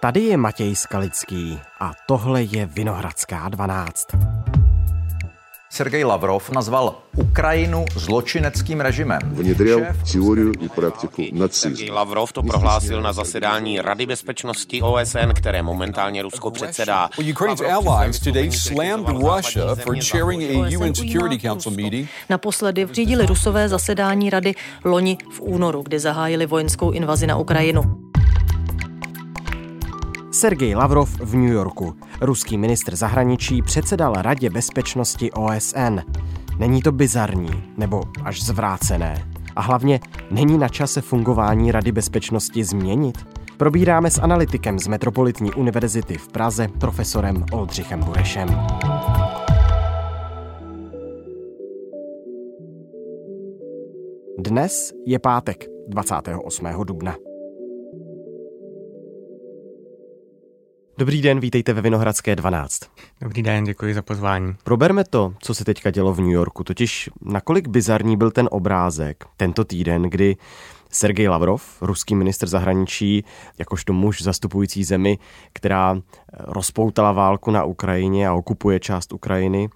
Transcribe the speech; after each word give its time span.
Tady 0.00 0.20
je 0.20 0.36
Matěj 0.36 0.76
Skalický 0.76 1.60
a 1.80 1.92
tohle 2.06 2.42
je 2.42 2.66
Vinohradská 2.66 3.48
12. 3.48 4.06
Sergej 5.74 6.04
Lavrov 6.04 6.50
nazval 6.50 7.02
Ukrajinu 7.18 7.84
zločineckým 7.98 8.78
režimem. 8.80 9.18
Внедрял 9.34 9.80
теорию 10.06 10.54
и 10.54 10.68
практику 10.68 11.22
нацизма. 11.34 11.74
Sergej 11.74 11.90
Lavrov 11.90 12.32
to 12.32 12.42
prohlásil 12.42 13.02
na 13.02 13.12
zasedání 13.12 13.80
Rady 13.80 14.06
bezpečnosti 14.06 14.82
OSN, 14.82 15.34
které 15.34 15.62
momentálně 15.62 16.22
Rusko 16.22 16.50
předsedá. 16.50 17.10
Ukraine's 17.30 17.60
allies 17.60 18.20
today 18.20 18.50
slammed 18.52 19.08
Russia 19.08 19.74
for 19.74 19.96
chairing 19.98 20.42
a 20.42 20.78
UN 20.78 20.94
Security 20.94 21.38
Council 21.48 21.72
meeting. 21.72 22.08
Naposledy 22.30 22.88
řídili 22.92 23.26
rusové 23.26 23.68
zasedání 23.68 24.30
rady 24.30 24.54
loni 24.84 25.18
v 25.30 25.40
únoru, 25.40 25.82
kdy 25.82 25.98
zahájili 25.98 26.46
vojenskou 26.46 26.90
invazi 26.90 27.26
na 27.26 27.36
Ukrajinu. 27.36 27.82
Sergej 30.39 30.75
Lavrov 30.75 31.19
v 31.19 31.35
New 31.35 31.51
Yorku. 31.51 31.95
Ruský 32.21 32.57
ministr 32.57 32.95
zahraničí 32.95 33.61
předsedal 33.61 34.13
Radě 34.13 34.49
bezpečnosti 34.49 35.31
OSN. 35.31 35.99
Není 36.59 36.81
to 36.81 36.91
bizarní 36.91 37.63
nebo 37.77 38.01
až 38.23 38.43
zvrácené? 38.43 39.31
A 39.55 39.61
hlavně 39.61 39.99
není 40.31 40.57
na 40.57 40.67
čase 40.67 41.01
fungování 41.01 41.71
Rady 41.71 41.91
bezpečnosti 41.91 42.63
změnit? 42.63 43.17
Probíráme 43.57 44.11
s 44.11 44.21
analytikem 44.21 44.79
z 44.79 44.87
Metropolitní 44.87 45.51
univerzity 45.51 46.17
v 46.17 46.27
Praze, 46.27 46.67
profesorem 46.67 47.45
Oldřichem 47.51 47.99
Burešem. 48.03 48.49
Dnes 54.37 54.93
je 55.05 55.19
pátek, 55.19 55.65
28. 55.87 56.67
dubna. 56.83 57.28
Dobrý 60.99 61.21
den, 61.21 61.39
vítejte 61.39 61.73
ve 61.73 61.81
Vinohradské 61.81 62.35
12. 62.35 62.79
Dobrý 63.21 63.43
den, 63.43 63.63
děkuji 63.63 63.93
za 63.93 64.01
pozvání. 64.01 64.55
Proberme 64.63 65.03
to, 65.03 65.33
co 65.39 65.53
se 65.53 65.65
teďka 65.65 65.91
dělo 65.91 66.13
v 66.13 66.19
New 66.19 66.29
Yorku, 66.29 66.63
totiž 66.63 67.09
nakolik 67.21 67.67
bizarní 67.67 68.17
byl 68.17 68.31
ten 68.31 68.49
obrázek 68.51 69.25
tento 69.37 69.65
týden, 69.65 70.01
kdy 70.01 70.37
Sergej 70.89 71.27
Lavrov, 71.27 71.81
ruský 71.81 72.15
ministr 72.15 72.47
zahraničí, 72.47 73.23
jakožto 73.59 73.93
muž 73.93 74.21
zastupující 74.21 74.83
zemi, 74.83 75.17
která 75.53 76.01
rozpoutala 76.33 77.11
válku 77.11 77.51
na 77.51 77.63
Ukrajině 77.63 78.27
a 78.27 78.33
okupuje 78.33 78.79
část 78.79 79.13
Ukrajiny, 79.13 79.69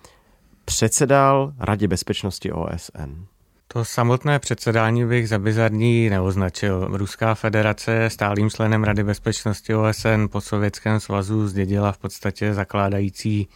předsedal 0.66 1.54
Radě 1.60 1.88
bezpečnosti 1.88 2.52
OSN. 2.52 3.33
To 3.74 3.86
samotné 3.86 4.40
předsedání 4.40 5.06
bych 5.06 5.30
za 5.30 5.40
bizarní 5.40 6.10
neoznačil. 6.10 6.88
Ruská 6.92 7.36
federace 7.36 7.92
je 7.92 8.10
stálým 8.10 8.50
členem 8.50 8.84
Rady 8.84 9.04
bezpečnosti 9.04 9.76
OSN 9.76 10.26
po 10.32 10.42
Sovětském 10.42 11.00
svazu 11.00 11.48
zdědila 11.48 11.92
v 11.92 11.98
podstatě 11.98 12.54
zakládající 12.54 13.48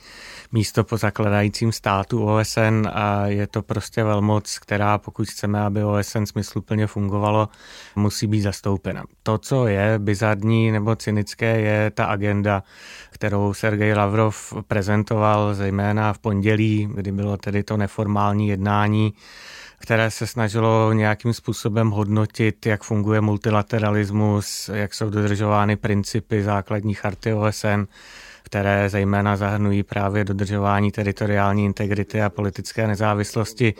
místo 0.52 0.84
po 0.84 0.98
zakladajícím 0.98 1.72
státu 1.72 2.26
OSN 2.26 2.88
a 2.94 3.28
je 3.28 3.48
to 3.48 3.62
prostě 3.62 4.04
velmoc, 4.04 4.60
která 4.60 4.98
pokud 4.98 5.28
chceme, 5.28 5.62
aby 5.62 5.84
OSN 5.84 6.26
smysluplně 6.26 6.88
fungovalo, 6.88 7.50
musí 7.95 8.28
být 8.28 8.42
zastoupena. 8.42 9.04
To, 9.23 9.38
co 9.38 9.68
je 9.68 10.00
bizarní 10.00 10.72
nebo 10.72 10.95
cynické, 10.95 11.62
je 11.62 11.92
ta 11.92 12.06
agenda, 12.06 12.64
kterou 13.12 13.54
Sergej 13.54 13.94
Lavrov 13.94 14.54
prezentoval 14.68 15.54
zejména 15.54 16.14
v 16.14 16.20
pondělí, 16.20 16.90
kdy 16.95 17.12
bylo 17.12 17.38
tedy 17.38 17.64
to 17.64 17.78
neformální 17.78 18.48
jednání 18.48 19.14
které 19.83 20.11
se 20.11 20.27
snažilo 20.27 20.93
nějakým 20.93 21.33
způsobem 21.33 21.91
hodnotit, 21.91 22.67
jak 22.67 22.83
funguje 22.83 23.21
multilateralismus, 23.21 24.71
jak 24.75 24.95
jsou 24.95 25.11
dodržovány 25.11 25.77
principy 25.77 26.43
základní 26.43 26.95
charty 26.95 27.35
OSN, 27.35 27.85
které 28.43 28.89
zejména 28.89 29.37
zahrnují 29.37 29.83
právě 29.83 30.25
dodržování 30.25 30.92
teritoriální 30.92 31.64
integrity 31.64 32.23
a 32.23 32.30
politické 32.30 32.86
nezávislosti 32.86 33.75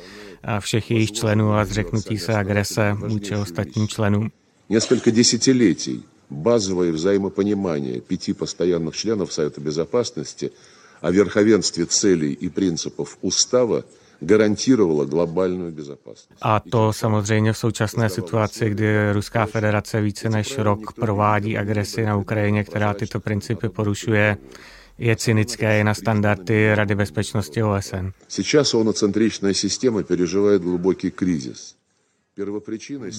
všech 0.61 0.91
jejich 0.91 1.13
členů 1.13 1.53
a 1.53 1.65
zřeknutí 1.65 2.19
se 2.19 2.35
agrese 2.35 2.93
vůči 2.93 3.37
ostatním 3.37 3.89
členům. 3.89 4.31
Несколько 4.69 5.11
десятилетий 5.11 6.03
базовое 6.31 6.93
взаимопонимание 6.93 8.01
пяти 8.01 8.33
постоянных 8.33 8.97
членов 8.97 9.33
Совета 9.33 9.61
Безопасности 9.61 10.51
о 11.03 11.11
верховенстве 11.11 11.87
целей 11.87 12.33
и 12.41 12.49
принципов 12.49 13.19
Устава – 13.21 13.93
garantirovala 14.21 15.05
globální 15.05 15.71
bezpečnost. 15.71 16.29
A 16.43 16.61
to 16.61 16.93
samozřejmě 16.93 17.53
v 17.53 17.59
současné 17.59 18.09
situaci, 18.09 18.71
kdy 18.71 19.13
Ruská 19.13 19.47
federace 19.47 20.01
více 20.01 20.29
než 20.29 20.59
rok 20.59 20.93
provádí 20.93 21.59
agresi 21.59 22.07
na 22.07 22.17
Ukrajině, 22.17 22.65
která 22.65 22.95
tyto 22.95 23.21
principy 23.21 23.69
porušuje, 23.69 24.37
je 24.99 25.17
cynické 25.17 25.81
i 25.81 25.85
na 25.85 25.95
standardy 25.95 26.75
Rady 26.75 26.95
bezpečnosti 26.95 27.63
OSN. 27.63 28.11
Сейчас 28.29 28.75
оноцентричная 28.75 29.55
система 29.55 30.03
переживает 30.03 30.63
глубокий 30.63 31.11
кризис. 31.11 31.76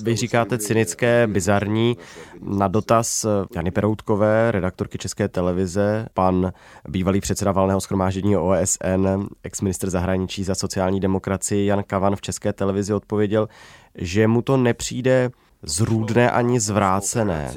Vy 0.02 0.16
říkáte 0.16 0.58
cynické, 0.58 1.26
bizarní. 1.26 1.96
Na 2.40 2.68
dotaz 2.68 3.26
Jany 3.54 3.70
Peroutkové, 3.70 4.50
redaktorky 4.50 4.98
České 4.98 5.28
televize, 5.28 6.06
pan 6.14 6.52
bývalý 6.88 7.20
předseda 7.20 7.52
valného 7.52 7.80
schromáždění 7.80 8.36
OSN, 8.36 9.26
ex-ministr 9.42 9.90
zahraničí 9.90 10.44
za 10.44 10.54
sociální 10.54 11.00
demokracii 11.00 11.66
Jan 11.66 11.82
Kavan 11.82 12.16
v 12.16 12.20
České 12.20 12.52
televizi 12.52 12.94
odpověděl, 12.94 13.48
že 13.94 14.26
mu 14.26 14.42
to 14.42 14.56
nepřijde 14.56 15.30
zrůdné 15.62 16.30
ani 16.30 16.60
zvrácené. 16.60 17.54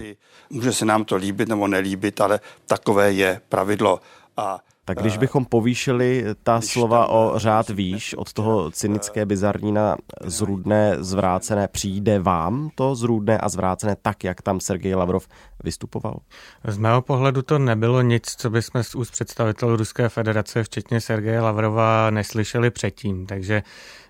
Může 0.49 0.73
se 0.73 0.85
nám 0.85 1.05
to 1.05 1.15
líbit 1.15 1.49
nebo 1.49 1.67
nelíbit, 1.67 2.21
ale 2.21 2.39
takové 2.67 3.11
je 3.11 3.41
pravidlo. 3.49 3.99
A 4.37 4.59
tak 4.95 5.01
když 5.01 5.17
bychom 5.17 5.45
povýšili 5.45 6.25
ta 6.43 6.61
slova 6.61 7.07
o 7.07 7.33
řád 7.39 7.69
výš, 7.69 8.13
od 8.13 8.33
toho 8.33 8.71
cynické, 8.71 9.25
bizarní 9.25 9.71
na 9.71 9.95
zrůdné, 10.23 10.97
zvrácené, 10.99 11.67
přijde 11.67 12.19
vám 12.19 12.69
to 12.75 12.95
zrůdné 12.95 13.37
a 13.37 13.49
zvrácené 13.49 13.95
tak, 14.01 14.23
jak 14.23 14.41
tam 14.41 14.59
Sergej 14.59 14.95
Lavrov 14.95 15.27
vystupoval? 15.63 16.19
Z 16.67 16.77
mého 16.77 17.01
pohledu 17.01 17.41
to 17.41 17.59
nebylo 17.59 18.01
nic, 18.01 18.35
co 18.37 18.49
bychom 18.49 18.83
z 18.83 18.95
úst 18.95 19.11
představitelů 19.11 19.75
Ruské 19.75 20.09
federace, 20.09 20.63
včetně 20.63 21.01
Sergeje 21.01 21.41
Lavrova, 21.41 22.09
neslyšeli 22.09 22.69
předtím. 22.69 23.25
Takže 23.25 23.63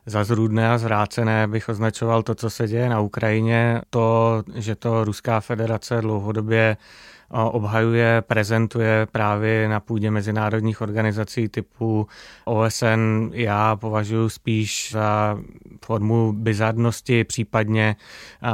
za 0.06 0.24
zrůdné 0.24 0.72
a 0.72 0.78
zvrácené 0.78 1.48
bych 1.48 1.69
označoval 1.69 2.24
to, 2.24 2.36
co 2.36 2.50
se 2.50 2.68
děje 2.68 2.90
na 2.90 3.00
Ukrajině, 3.00 3.81
to, 3.90 4.44
že 4.56 4.75
to 4.75 5.03
Ruská 5.03 5.40
federace 5.40 6.02
dlouhodobě 6.02 6.78
obhajuje, 7.31 8.24
prezentuje 8.28 9.08
právě 9.12 9.69
na 9.69 9.80
půdě 9.80 10.12
mezinárodních 10.12 10.81
organizací 10.81 11.50
typu 11.50 12.08
OSN. 12.46 13.30
Já 13.31 13.75
považuji 13.75 14.30
spíš 14.30 14.92
za 14.92 15.38
formu 15.86 16.34
bizarnosti, 16.34 17.24
případně 17.24 17.96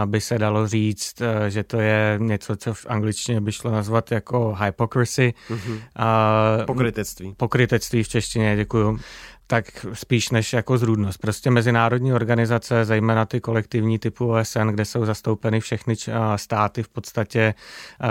by 0.06 0.22
se 0.22 0.38
dalo 0.38 0.68
říct, 0.68 1.22
že 1.48 1.64
to 1.64 1.80
je 1.80 2.16
něco, 2.22 2.56
co 2.56 2.74
v 2.74 2.86
angličtině 2.90 3.42
by 3.42 3.52
šlo 3.52 3.72
nazvat 3.72 4.12
jako 4.12 4.58
hypocrisy. 4.64 5.34
Mm-hmm. 5.50 5.80
Pokrytectví. 6.66 7.34
Pokrytectví 7.38 8.04
v 8.04 8.10
češtině, 8.10 8.56
děkuju 8.56 9.00
tak 9.50 9.86
spíš 9.94 10.30
než 10.30 10.54
jako 10.54 10.78
zrůdnost. 10.78 11.18
Prostě 11.18 11.52
mezinárodní 11.52 12.14
organizace, 12.14 12.86
zejména 12.86 13.26
ty 13.26 13.42
kolektivní 13.42 14.00
typu 14.00 14.32
OSN, 14.32 14.68
kde 14.68 14.86
jsou 14.86 15.06
zastoupeny 15.06 15.60
všechny 15.60 15.96
státy 16.36 16.84
v 16.84 16.90
podstatě, 16.90 17.54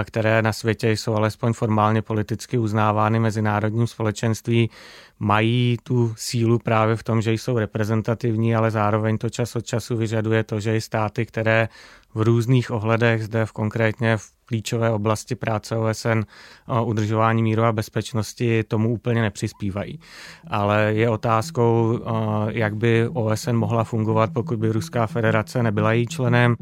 které 0.04 0.42
na 0.42 0.52
světě 0.52 0.91
jsou 0.91 1.14
alespoň 1.14 1.52
formálně 1.52 2.02
politicky 2.02 2.58
uznávány 2.58 3.20
mezinárodním 3.20 3.86
společenství, 3.86 4.70
mají 5.19 5.78
tu 5.82 6.14
sílu 6.16 6.58
právě 6.58 6.97
v 6.97 7.02
tom, 7.02 7.22
že 7.22 7.32
jsou 7.32 7.58
reprezentativní, 7.58 8.56
ale 8.56 8.70
zároveň 8.70 9.18
to 9.18 9.30
čas 9.30 9.56
od 9.56 9.66
času 9.66 9.97
vyžaduje 9.97 10.44
to, 10.44 10.60
že 10.60 10.76
i 10.76 10.80
státy, 10.80 11.26
které 11.26 11.68
v 12.14 12.20
různých 12.20 12.70
ohledech, 12.70 13.24
zde 13.24 13.47
v 13.47 13.53
konkrétně 13.53 14.16
v 14.16 14.35
klíčové 14.47 14.91
oblasti 14.91 15.34
práce 15.34 15.77
OSN 15.77 16.21
o 16.69 16.84
udržování 16.84 17.43
míru 17.43 17.63
a 17.63 17.72
bezpečnosti 17.72 18.65
tomu 18.65 18.93
úplně 18.93 19.22
nepřispívají. 19.22 20.01
Ale 20.48 20.93
je 20.95 21.10
otázkou, 21.10 22.01
jak 22.48 22.77
by 22.77 23.09
OSN 23.09 23.53
mohla 23.53 23.84
fungovat, 23.84 24.31
pokud 24.33 24.59
by 24.59 24.72
Ruská 24.72 25.07
federace 25.07 25.63
nebyla 25.63 25.93
její 25.93 26.07
členem. 26.07 26.57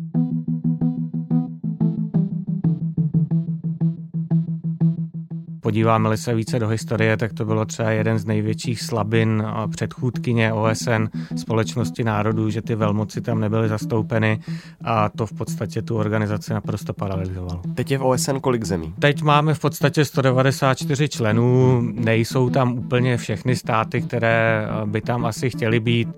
Podíváme-li 5.74 6.16
se 6.16 6.34
více 6.34 6.58
do 6.58 6.68
historie, 6.68 7.16
tak 7.16 7.32
to 7.32 7.44
bylo 7.44 7.64
třeba 7.64 7.90
jeden 7.90 8.18
z 8.18 8.24
největších 8.24 8.82
slabin 8.82 9.44
předchůdkyně 9.70 10.52
OSN 10.52 11.04
společnosti 11.36 12.04
národů, 12.04 12.50
že 12.50 12.62
ty 12.62 12.74
velmoci 12.74 13.20
tam 13.20 13.40
nebyly 13.40 13.68
zastoupeny 13.68 14.40
a 14.84 15.08
to 15.08 15.26
v 15.26 15.32
podstatě 15.32 15.82
tu 15.82 15.96
organizaci 15.96 16.52
naprosto 16.52 16.92
paralizovalo. 16.92 17.60
Teď 17.74 17.90
je 17.90 17.98
v 17.98 18.02
OSN 18.02 18.36
kolik 18.40 18.64
zemí? 18.64 18.94
Teď 18.98 19.22
máme 19.22 19.54
v 19.54 19.60
podstatě 19.60 20.04
194 20.04 21.08
členů, 21.08 21.80
nejsou 21.94 22.50
tam 22.50 22.78
úplně 22.78 23.16
všechny 23.16 23.56
státy, 23.56 24.02
které 24.02 24.68
by 24.84 25.00
tam 25.00 25.26
asi 25.26 25.50
chtěly 25.50 25.80
být. 25.80 26.08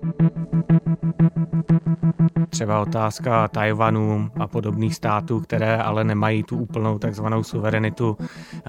Třeba 2.57 2.81
otázka 2.81 3.47
Tajvanu 3.47 4.29
a 4.39 4.47
podobných 4.47 4.95
států, 4.95 5.39
které 5.39 5.77
ale 5.77 6.03
nemají 6.03 6.43
tu 6.43 6.57
úplnou 6.57 6.99
takzvanou 6.99 7.43
suverenitu, 7.43 8.17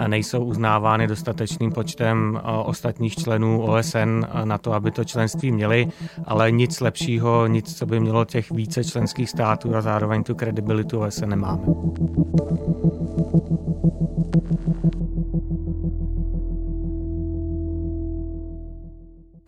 nejsou 0.06 0.44
uznávány 0.44 1.06
dostatečným 1.06 1.72
počtem 1.72 2.40
ostatních 2.64 3.16
členů 3.16 3.62
OSN 3.62 4.26
na 4.44 4.58
to, 4.58 4.72
aby 4.72 4.90
to 4.90 5.04
členství 5.04 5.52
měli, 5.52 5.88
ale 6.24 6.50
nic 6.50 6.80
lepšího, 6.80 7.46
nic, 7.46 7.78
co 7.78 7.86
by 7.86 8.00
mělo 8.00 8.24
těch 8.24 8.50
více 8.50 8.84
členských 8.84 9.30
států 9.30 9.76
a 9.76 9.80
zároveň 9.80 10.22
tu 10.22 10.34
kredibilitu 10.34 11.00
OSN 11.00 11.28
nemáme. 11.28 11.62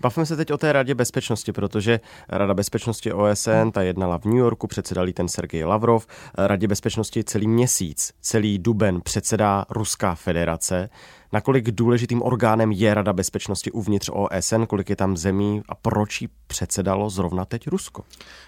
Bavme 0.01 0.27
se 0.27 0.37
teď 0.37 0.53
o 0.53 0.59
té 0.59 0.73
Radě 0.73 0.95
bezpečnosti, 0.95 1.53
protože 1.53 2.01
Rada 2.29 2.55
bezpečnosti 2.55 3.13
OSN, 3.13 3.71
ta 3.73 3.83
jednala 3.83 4.19
v 4.19 4.25
New 4.25 4.37
Yorku, 4.37 4.67
předsedal 4.67 5.13
ten 5.13 5.29
Sergej 5.29 5.65
Lavrov. 5.65 6.07
Radě 6.35 6.69
bezpečnosti 6.69 7.25
celý 7.25 7.49
měsíc, 7.49 8.13
celý 8.21 8.59
duben 8.59 9.01
předsedá 9.01 9.65
Ruská 9.71 10.15
federace 10.15 10.89
nakolik 11.33 11.71
důležitým 11.71 12.23
orgánem 12.23 12.73
je 12.73 12.95
Rada 12.95 13.13
bezpečnosti 13.13 13.71
uvnitř 13.71 14.11
OSN, 14.13 14.63
kolik 14.63 14.91
je 14.91 14.97
tam 14.97 15.17
zemí 15.17 15.63
a 15.69 15.75
proč 15.75 16.21
jí 16.21 16.29
předsedalo 16.47 17.11
zrovna 17.11 17.45
teď 17.45 17.69
Rusko? 17.69 18.03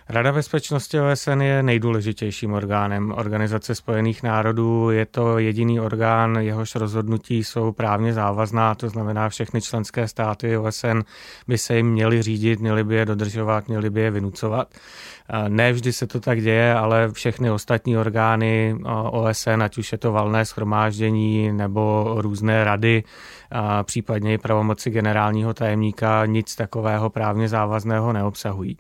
Rada 0.09 0.33
bezpečnosti 0.33 1.01
OSN 1.01 1.41
je 1.41 1.63
nejdůležitějším 1.63 2.53
orgánem 2.53 3.13
Organizace 3.17 3.75
spojených 3.75 4.23
národů. 4.23 4.91
Je 4.91 5.07
to 5.07 5.39
jediný 5.39 5.81
orgán, 5.81 6.37
jehož 6.37 6.75
rozhodnutí 6.75 7.45
jsou 7.45 7.73
právně 7.73 8.13
závazná, 8.13 8.75
to 8.75 8.89
znamená 8.89 9.29
všechny 9.29 9.61
členské 9.61 10.09
státy 10.09 10.57
OSN 10.57 11.01
by 11.49 11.59
se 11.59 11.77
jim 11.77 11.87
měly 11.87 12.23
řídit, 12.23 12.61
měly 12.61 12.85
by 12.85 12.95
je 12.95 13.07
dodržovat, 13.07 13.69
měly 13.69 13.91
by 13.91 14.01
je 14.01 14.11
vynucovat. 14.11 14.75
Ne 15.49 15.73
vždy 15.73 15.93
se 15.93 16.07
to 16.07 16.21
tak 16.21 16.41
děje, 16.41 16.75
ale 16.75 17.09
všechny 17.13 17.51
ostatní 17.51 17.99
orgány 17.99 18.77
OSN, 19.11 19.63
ať 19.63 19.79
už 19.79 19.93
je 19.93 19.99
to 19.99 20.13
valné 20.13 20.45
schromáždění 20.45 21.53
nebo 21.53 22.15
různé 22.19 22.65
rady, 22.73 23.05
a 23.53 23.83
případně 23.83 24.35
i 24.35 24.39
pravomoci 24.39 24.91
generálního 24.91 25.55
tajemníka, 25.55 26.27
nic 26.27 26.57
takového 26.57 27.11
právně 27.11 27.49
závazného 27.49 28.13
neobsahují. 28.13 28.77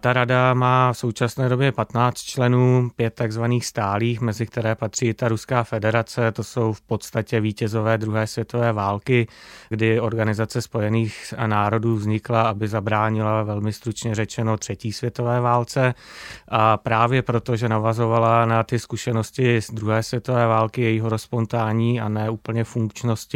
Ta 0.00 0.12
rada 0.12 0.54
má 0.54 0.92
v 0.92 0.98
současné 0.98 1.48
době 1.48 1.72
15 1.72 2.18
členů, 2.18 2.90
pět 2.96 3.14
takzvaných 3.14 3.66
stálých, 3.66 4.20
mezi 4.20 4.46
které 4.46 4.74
patří 4.74 5.14
ta 5.14 5.28
Ruská 5.28 5.64
federace, 5.64 6.32
to 6.32 6.44
jsou 6.44 6.72
v 6.72 6.80
podstatě 6.80 7.40
vítězové 7.40 7.98
druhé 7.98 8.26
světové 8.26 8.72
války, 8.72 9.26
kdy 9.68 10.00
Organizace 10.00 10.62
spojených 10.62 11.34
národů 11.46 11.96
vznikla, 11.96 12.42
aby 12.42 12.68
zabránila 12.68 13.42
velmi 13.42 13.72
stručně 13.72 14.14
řečeno 14.14 14.56
třetí 14.56 14.92
světové 14.92 15.40
válce 15.40 15.94
a 16.48 16.76
právě 16.76 17.22
proto, 17.22 17.56
že 17.56 17.68
navazovala 17.68 18.46
na 18.46 18.62
ty 18.62 18.78
zkušenosti 18.78 19.60
z 19.60 19.70
druhé 19.70 20.02
světové 20.02 20.46
války, 20.46 20.82
jejího 20.82 21.08
rozpontání 21.08 22.00
a 22.00 22.08
ne 22.08 22.30
úplně 22.30 22.64
funkčnosti 22.64 23.33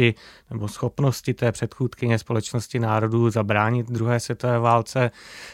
nebo 0.51 0.67
schopnosti 0.67 1.33
té 1.33 1.51
předchůdkyně 1.51 2.19
společnosti 2.19 2.79
národů 2.79 3.29
zabránit 3.29 3.91
druhé 3.91 4.19
světové 4.19 4.59
válce, 4.59 5.11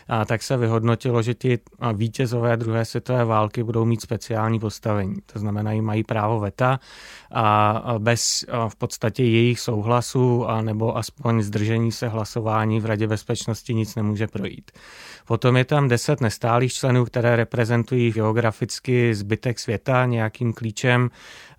a 0.08 0.26
tak 0.26 0.44
se 0.44 0.58
vyhodnotilo, 0.58 1.22
že 1.22 1.34
ti 1.34 1.60
vítězové 1.94 2.58
druhé 2.58 2.86
světové 2.86 3.26
války 3.26 3.64
budou 3.64 3.86
mít 3.86 4.02
speciální 4.02 4.60
postavení. 4.60 5.16
To 5.34 5.40
znamená, 5.40 5.76
že 5.76 5.82
mají 5.82 6.04
právo 6.04 6.40
veta 6.40 6.80
a 7.34 7.96
bez 7.98 8.46
v 8.68 8.76
podstatě 8.76 9.24
jejich 9.24 9.60
souhlasu 9.60 10.50
a 10.50 10.62
nebo 10.62 10.98
aspoň 10.98 11.42
zdržení 11.42 11.92
se 11.92 12.08
hlasování 12.08 12.80
v 12.80 12.86
Radě 12.86 13.08
bezpečnosti 13.08 13.74
nic 13.74 13.96
nemůže 13.96 14.28
projít. 14.28 14.72
Potom 15.28 15.58
je 15.58 15.66
tam 15.66 15.88
deset 15.88 16.22
nestálých 16.22 16.74
členů, 16.74 17.06
které 17.06 17.36
reprezentují 17.36 18.12
geograficky 18.12 19.16
zbytek 19.16 19.60
světa 19.60 20.06
nějakým 20.06 20.54
klíčem, 20.54 21.10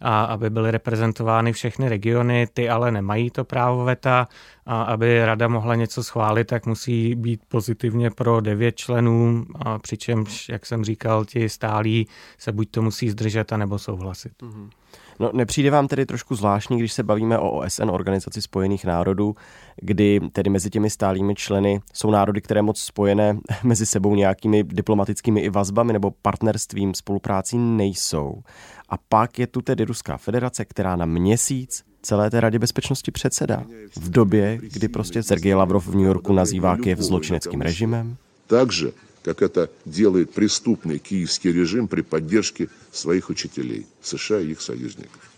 a 0.01 0.25
aby 0.25 0.51
byly 0.51 0.71
reprezentovány 0.71 1.53
všechny 1.53 1.89
regiony, 1.89 2.47
ty 2.53 2.69
ale 2.69 2.91
nemají 2.91 3.31
to 3.31 3.45
právo 3.45 3.85
veta 3.85 4.29
a 4.67 4.83
aby 4.83 5.25
rada 5.25 5.49
mohla 5.49 5.75
něco 5.75 6.05
schválit, 6.05 6.45
tak 6.45 6.67
musí 6.67 7.15
být 7.15 7.41
pozitivně 7.49 8.11
pro 8.11 8.41
devět 8.41 8.77
členů, 8.77 9.47
a 9.55 9.79
přičemž, 9.79 10.49
jak 10.49 10.67
jsem 10.67 10.85
říkal, 10.85 11.25
ti 11.25 11.49
stálí 11.49 12.09
se 12.39 12.53
buď 12.53 12.71
to 12.71 12.83
musí 12.83 13.11
zdržet, 13.11 13.53
anebo 13.53 13.79
souhlasit. 13.79 14.33
Mm-hmm. 14.43 14.69
No, 15.21 15.31
nepřijde 15.33 15.71
vám 15.71 15.89
tedy 15.89 16.07
trošku 16.07 16.35
zvláštní, 16.35 16.79
když 16.79 16.93
se 16.93 17.03
bavíme 17.03 17.39
o 17.39 17.51
OSN, 17.51 17.91
Organizaci 17.91 18.43
spojených 18.43 18.85
národů, 18.85 19.35
kdy 19.77 20.21
tedy 20.33 20.51
mezi 20.51 20.71
těmi 20.71 20.91
stálými 20.91 21.35
členy 21.35 21.81
jsou 21.93 22.11
národy, 22.11 22.41
které 22.41 22.63
moc 22.63 22.81
spojené 22.81 23.39
mezi 23.63 23.87
sebou 23.87 24.15
nějakými 24.15 24.65
diplomatickými 24.65 25.41
i 25.41 25.49
vazbami 25.49 25.93
nebo 25.93 26.11
partnerstvím, 26.23 26.95
spoluprácí 26.95 27.59
nejsou. 27.59 28.43
A 28.89 28.95
pak 29.09 29.39
je 29.39 29.47
tu 29.47 29.63
tedy 29.63 29.85
Ruská 29.85 30.17
federace, 30.17 30.65
která 30.65 30.97
na 30.97 31.07
měsíc 31.07 31.85
celé 32.03 32.31
té 32.31 32.41
radě 32.41 32.59
bezpečnosti 32.59 33.11
předsedá. 33.11 33.65
V 33.97 34.11
době, 34.11 34.59
kdy 34.63 34.89
prostě 34.89 35.23
Sergej 35.23 35.55
Lavrov 35.55 35.87
v 35.87 35.95
New 35.95 36.05
Yorku 36.07 36.33
nazývá 36.33 36.77
Kiev 36.77 36.99
zločineckým 36.99 37.61
režimem. 37.61 38.17
Takže 38.47 38.87
как 39.26 39.42
это 39.42 39.70
делает 39.86 40.34
преступный 40.34 40.98
киевский 40.98 41.52
режим 41.52 41.88
при 41.88 42.02
поддержке 42.02 42.70
своих 42.92 43.30
учителей, 43.30 43.86
США 44.02 44.40
и 44.40 44.52
их 44.52 44.62
союзников. 44.62 45.32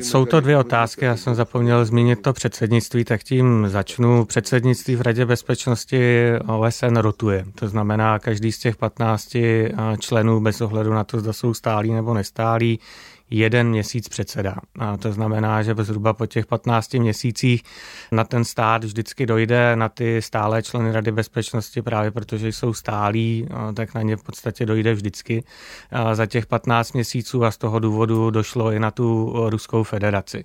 Jsou 0.00 0.24
to 0.24 0.40
dvě 0.40 0.58
otázky, 0.58 1.04
já 1.04 1.16
jsem 1.16 1.34
zapomněl 1.34 1.84
zmínit 1.84 2.22
to 2.22 2.32
předsednictví, 2.32 3.04
tak 3.04 3.22
tím 3.22 3.68
začnu. 3.68 4.24
Předsednictví 4.24 4.96
v 4.96 5.00
Radě 5.00 5.26
bezpečnosti 5.26 6.30
OSN 6.46 6.96
rotuje, 6.96 7.44
to 7.54 7.68
znamená 7.68 8.18
každý 8.18 8.52
z 8.52 8.58
těch 8.58 8.76
15 8.76 9.36
členů 9.98 10.40
bez 10.40 10.60
ohledu 10.60 10.92
na 10.92 11.04
to, 11.04 11.20
zda 11.20 11.32
jsou 11.32 11.54
stálí 11.54 11.92
nebo 11.92 12.14
nestálí, 12.14 12.80
jeden 13.29 13.69
měsíc 13.69 14.09
předseda. 14.09 14.55
A 14.79 14.97
to 14.97 15.11
znamená, 15.11 15.63
že 15.63 15.75
zhruba 15.77 16.13
po 16.13 16.25
těch 16.25 16.45
15 16.45 16.93
měsících 16.93 17.63
na 18.11 18.23
ten 18.23 18.45
stát 18.45 18.83
vždycky 18.83 19.25
dojde 19.25 19.75
na 19.75 19.89
ty 19.89 20.21
stálé 20.21 20.63
členy 20.63 20.91
Rady 20.91 21.11
bezpečnosti, 21.11 21.81
právě 21.81 22.11
protože 22.11 22.47
jsou 22.47 22.73
stálí, 22.73 23.47
tak 23.73 23.93
na 23.93 24.01
ně 24.01 24.17
v 24.17 24.23
podstatě 24.23 24.65
dojde 24.65 24.93
vždycky. 24.93 25.43
A 25.91 26.15
za 26.15 26.25
těch 26.25 26.45
15 26.45 26.93
měsíců 26.93 27.45
a 27.45 27.51
z 27.51 27.57
toho 27.57 27.79
důvodu 27.79 28.29
došlo 28.29 28.71
i 28.71 28.79
na 28.79 28.91
tu 28.91 29.35
Ruskou 29.49 29.83
federaci. 29.83 30.43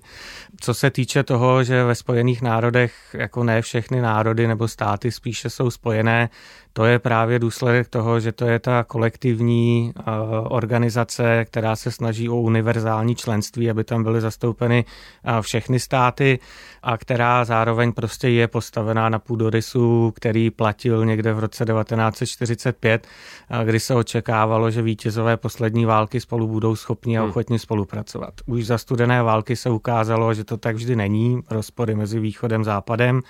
Co 0.61 0.73
se 0.73 0.89
týče 0.89 1.23
toho, 1.23 1.63
že 1.63 1.83
ve 1.83 1.95
Spojených 1.95 2.41
národech 2.41 2.93
jako 3.13 3.43
ne 3.43 3.61
všechny 3.61 4.01
národy 4.01 4.47
nebo 4.47 4.67
státy 4.67 5.11
spíše 5.11 5.49
jsou 5.49 5.71
spojené, 5.71 6.29
to 6.77 6.85
je 6.85 6.99
právě 6.99 7.39
důsledek 7.39 7.87
toho, 7.87 8.19
že 8.19 8.31
to 8.31 8.45
je 8.45 8.59
ta 8.59 8.83
kolektivní 8.83 9.93
uh, 9.97 10.03
organizace, 10.49 11.45
která 11.45 11.75
se 11.75 11.91
snaží 11.91 12.29
o 12.29 12.35
univerzální 12.35 13.15
členství, 13.15 13.69
aby 13.69 13.83
tam 13.83 14.03
byly 14.03 14.21
zastoupeny 14.21 14.85
uh, 14.85 15.41
všechny 15.41 15.79
státy 15.79 16.39
a 16.83 16.97
která 16.97 17.45
zároveň 17.45 17.91
prostě 17.91 18.29
je 18.29 18.47
postavená 18.47 19.09
na 19.09 19.19
půdorysu, 19.19 20.13
který 20.15 20.51
platil 20.51 21.05
někde 21.05 21.33
v 21.33 21.39
roce 21.39 21.65
1945, 21.65 23.07
uh, 23.51 23.63
kdy 23.63 23.79
se 23.79 23.95
očekávalo, 23.95 24.71
že 24.71 24.81
vítězové 24.81 25.37
poslední 25.37 25.85
války 25.85 26.19
spolu 26.19 26.47
budou 26.47 26.75
schopni 26.75 27.17
a 27.17 27.21
hmm. 27.21 27.29
ochotni 27.29 27.59
spolupracovat. 27.59 28.33
Už 28.45 28.65
za 28.65 28.77
studené 28.77 29.23
války 29.23 29.55
se 29.55 29.69
ukázalo, 29.69 30.33
že 30.33 30.43
to 30.43 30.57
tak 30.57 30.75
vždy 30.75 30.95
není, 30.95 31.41
rozpory 31.49 31.95
mezi 31.95 32.19
východem 32.19 32.61
a 32.61 32.63
západem 32.63 33.21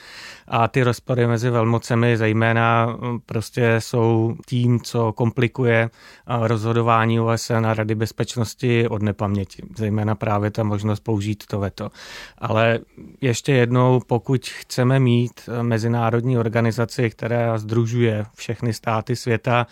a 0.48 0.67
ty 0.67 0.84
rozpory 0.84 1.27
mezi 1.27 1.50
velmocemi 1.50 2.17
zejména 2.17 2.98
prostě 3.36 3.75
jsou 3.80 4.36
tím, 4.46 4.80
co 4.80 5.13
komplikuje 5.13 5.89
rozhodování 6.27 7.20
OSN 7.20 7.65
a 7.65 7.74
Rady 7.74 7.96
bezpečnosti 7.96 8.88
od 8.88 9.01
nepaměti, 9.01 9.63
zejména 9.77 10.15
právě 10.15 10.51
ta 10.51 10.63
možnost 10.63 11.00
použít 11.00 11.44
to 11.46 11.60
veto. 11.60 11.89
Ale 12.38 12.80
ještě 13.22 13.51
jednou, 13.51 14.01
pokud 14.08 14.48
chceme 14.48 15.00
mít 15.00 15.50
mezinárodní 15.62 16.38
organizaci, 16.38 17.10
která 17.10 17.58
združuje 17.58 18.25
všechny 18.36 18.74
státy 18.74 19.15
světa, 19.15 19.68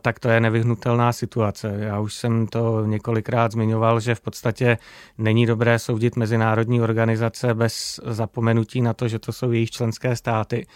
tak 0.00 0.18
to 0.18 0.28
je 0.28 0.40
nevyhnutelná 0.40 1.12
situace. 1.12 1.76
Já 1.78 2.00
už 2.00 2.14
jsem 2.14 2.46
to 2.46 2.84
několikrát 2.86 3.52
zmiňoval, 3.52 4.00
že 4.00 4.14
v 4.14 4.20
podstatě 4.20 4.78
není 5.18 5.46
dobré 5.46 5.78
soudit 5.78 6.16
mezinárodní 6.16 6.80
organizace 6.80 7.54
bez 7.54 8.00
zapomenutí 8.06 8.80
na 8.80 8.94
to, 8.94 9.08
že 9.08 9.18
to 9.18 9.32
jsou 9.32 9.52
jejich 9.52 9.70
členské 9.70 10.16
státy. 10.16 10.66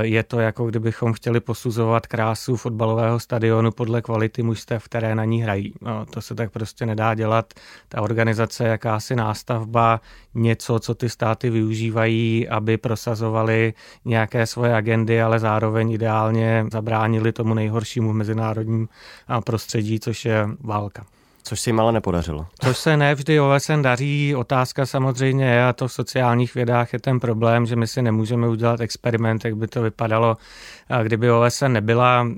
Je 0.00 0.22
to 0.22 0.40
jako 0.40 0.66
kdybychom 0.66 1.12
chtěli 1.12 1.40
posuzovat 1.40 2.06
krásu 2.06 2.56
fotbalového 2.56 3.20
stadionu 3.20 3.70
podle 3.70 4.02
kvality 4.02 4.42
mužstev, 4.42 4.84
které 4.84 5.14
na 5.14 5.24
ní 5.24 5.42
hrají. 5.42 5.74
No, 5.80 6.06
to 6.06 6.22
se 6.22 6.34
tak 6.34 6.50
prostě 6.50 6.86
nedá 6.86 7.14
dělat. 7.14 7.54
Ta 7.88 8.02
organizace 8.02 8.64
je 8.64 8.70
jakási 8.70 9.16
nástavba, 9.16 10.00
něco, 10.34 10.78
co 10.78 10.94
ty 10.94 11.08
státy 11.08 11.50
využívají, 11.50 12.48
aby 12.48 12.76
prosazovali 12.76 13.74
nějaké 14.04 14.46
svoje 14.46 14.74
agendy, 14.74 15.22
ale 15.22 15.38
zároveň 15.38 15.90
ideálně 15.90 16.66
zabránili 16.72 17.32
tomu 17.32 17.54
nejhoršímu 17.54 18.12
v 18.12 18.14
mezinárodním 18.14 18.88
prostředí, 19.44 20.00
což 20.00 20.24
je 20.24 20.48
válka. 20.60 21.06
Což 21.48 21.60
se 21.60 21.70
jim 21.70 21.80
ale 21.80 21.92
nepodařilo. 21.92 22.46
Což 22.64 22.78
se 22.78 22.96
ne 22.96 23.14
vždy 23.14 23.40
OSN 23.40 23.82
daří. 23.82 24.34
Otázka 24.34 24.86
samozřejmě 24.86 25.44
je, 25.44 25.66
a 25.66 25.72
to 25.72 25.88
v 25.88 25.92
sociálních 25.92 26.54
vědách 26.54 26.92
je 26.92 26.98
ten 26.98 27.20
problém, 27.20 27.66
že 27.66 27.76
my 27.76 27.86
si 27.86 28.02
nemůžeme 28.02 28.48
udělat 28.48 28.80
experiment, 28.80 29.44
jak 29.44 29.56
by 29.56 29.66
to 29.68 29.82
vypadalo, 29.82 30.36
kdyby 31.02 31.30
OSN 31.30 31.68
nebyla. 31.68 32.28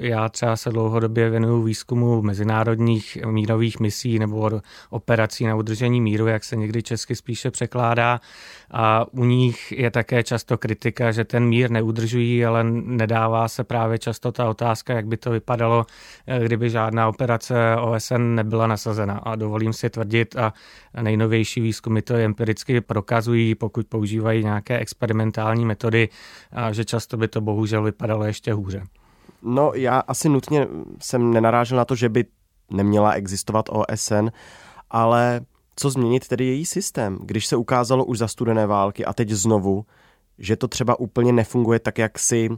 Já 0.00 0.28
třeba 0.28 0.56
se 0.56 0.70
dlouhodobě 0.70 1.30
věnuju 1.30 1.62
výzkumu 1.62 2.22
mezinárodních 2.22 3.18
mírových 3.26 3.80
misí 3.80 4.18
nebo 4.18 4.50
operací 4.90 5.46
na 5.46 5.54
udržení 5.54 6.00
míru, 6.00 6.26
jak 6.26 6.44
se 6.44 6.56
někdy 6.56 6.82
česky 6.82 7.16
spíše 7.16 7.50
překládá. 7.50 8.20
A 8.72 9.06
u 9.12 9.24
nich 9.24 9.72
je 9.72 9.90
také 9.90 10.22
často 10.22 10.58
kritika, 10.58 11.12
že 11.12 11.24
ten 11.24 11.44
mír 11.44 11.70
neudržují, 11.70 12.44
ale 12.44 12.64
nedává 12.70 13.48
se 13.48 13.64
právě 13.64 13.98
často 13.98 14.32
ta 14.32 14.48
otázka, 14.48 14.94
jak 14.94 15.06
by 15.06 15.16
to 15.16 15.30
vypadalo, 15.30 15.86
kdyby 16.38 16.70
žádná 16.70 17.08
operace 17.08 17.76
OSN 17.76 18.34
nebyla 18.34 18.66
nasazena. 18.66 19.18
A 19.18 19.36
dovolím 19.36 19.72
si 19.72 19.90
tvrdit, 19.90 20.36
a 20.36 20.52
nejnovější 21.02 21.60
výzkumy 21.60 22.02
to 22.02 22.14
empiricky 22.14 22.80
prokazují, 22.80 23.54
pokud 23.54 23.86
používají 23.86 24.44
nějaké 24.44 24.78
experimentální 24.78 25.64
metody, 25.64 26.08
že 26.70 26.84
často 26.84 27.16
by 27.16 27.28
to 27.28 27.40
bohužel 27.40 27.82
vypadalo 27.82 28.24
ještě 28.24 28.52
hůře. 28.52 28.82
No 29.42 29.72
já 29.74 29.98
asi 29.98 30.28
nutně 30.28 30.66
jsem 31.00 31.32
nenarážel 31.32 31.78
na 31.78 31.84
to, 31.84 31.94
že 31.94 32.08
by 32.08 32.24
neměla 32.70 33.12
existovat 33.12 33.66
OSN, 33.68 34.28
ale 34.90 35.40
co 35.80 35.90
změnit 35.90 36.28
tedy 36.28 36.44
její 36.44 36.66
systém, 36.66 37.18
když 37.22 37.46
se 37.46 37.56
ukázalo 37.56 38.04
už 38.04 38.18
za 38.18 38.28
studené 38.28 38.66
války 38.66 39.04
a 39.04 39.12
teď 39.12 39.30
znovu, 39.30 39.84
že 40.38 40.56
to 40.56 40.68
třeba 40.68 41.00
úplně 41.00 41.32
nefunguje 41.32 41.78
tak, 41.78 41.98
jak 41.98 42.18
si 42.18 42.48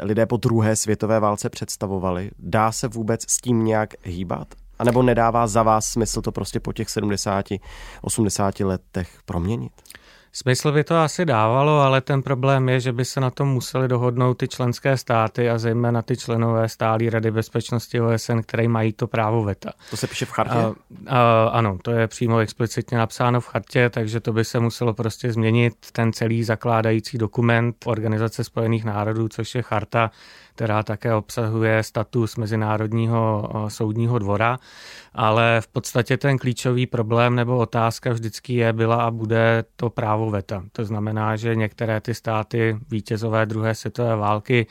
lidé 0.00 0.26
po 0.26 0.36
druhé 0.36 0.76
světové 0.76 1.20
válce 1.20 1.50
představovali. 1.50 2.30
Dá 2.38 2.72
se 2.72 2.88
vůbec 2.88 3.30
s 3.30 3.36
tím 3.36 3.64
nějak 3.64 3.94
hýbat? 4.02 4.54
A 4.78 4.84
nebo 4.84 5.02
nedává 5.02 5.46
za 5.46 5.62
vás 5.62 5.86
smysl 5.86 6.22
to 6.22 6.32
prostě 6.32 6.60
po 6.60 6.72
těch 6.72 6.90
70, 6.90 7.46
80 8.02 8.60
letech 8.60 9.18
proměnit? 9.24 9.72
Smysl 10.36 10.72
by 10.72 10.84
to 10.84 10.96
asi 10.96 11.24
dávalo, 11.24 11.80
ale 11.80 12.00
ten 12.00 12.22
problém 12.22 12.68
je, 12.68 12.80
že 12.80 12.92
by 12.92 13.04
se 13.04 13.20
na 13.20 13.30
tom 13.30 13.48
museli 13.48 13.88
dohodnout 13.88 14.34
ty 14.34 14.48
členské 14.48 14.96
státy 14.96 15.50
a 15.50 15.58
zejména 15.58 16.02
ty 16.02 16.16
členové 16.16 16.68
stálí 16.68 17.10
Rady 17.10 17.30
bezpečnosti 17.30 18.00
OSN, 18.00 18.38
které 18.46 18.68
mají 18.68 18.92
to 18.92 19.06
právo 19.06 19.42
veta. 19.42 19.72
To 19.90 19.96
se 19.96 20.06
píše 20.06 20.26
v 20.26 20.30
chartě? 20.30 20.58
A, 20.58 20.74
a, 21.06 21.48
ano, 21.52 21.78
to 21.82 21.90
je 21.90 22.08
přímo 22.08 22.38
explicitně 22.38 22.98
napsáno 22.98 23.40
v 23.40 23.46
chartě, 23.46 23.90
takže 23.90 24.20
to 24.20 24.32
by 24.32 24.44
se 24.44 24.60
muselo 24.60 24.94
prostě 24.94 25.32
změnit 25.32 25.74
ten 25.92 26.12
celý 26.12 26.44
zakládající 26.44 27.18
dokument 27.18 27.76
Organizace 27.84 28.44
spojených 28.44 28.84
národů, 28.84 29.28
což 29.28 29.54
je 29.54 29.62
charta, 29.62 30.10
která 30.54 30.82
také 30.82 31.14
obsahuje 31.14 31.82
status 31.82 32.36
Mezinárodního 32.36 33.50
soudního 33.68 34.18
dvora, 34.18 34.58
ale 35.14 35.60
v 35.60 35.68
podstatě 35.68 36.16
ten 36.16 36.38
klíčový 36.38 36.86
problém 36.86 37.34
nebo 37.34 37.56
otázka 37.56 38.12
vždycky 38.12 38.54
je, 38.54 38.72
byla 38.72 39.04
a 39.04 39.10
bude 39.10 39.64
to 39.76 39.90
právo 39.90 40.23
veta. 40.30 40.64
To 40.72 40.84
znamená, 40.84 41.36
že 41.36 41.56
některé 41.56 42.00
ty 42.00 42.14
státy 42.14 42.76
vítězové 42.90 43.46
druhé 43.46 43.74
světové 43.74 44.16
války 44.16 44.66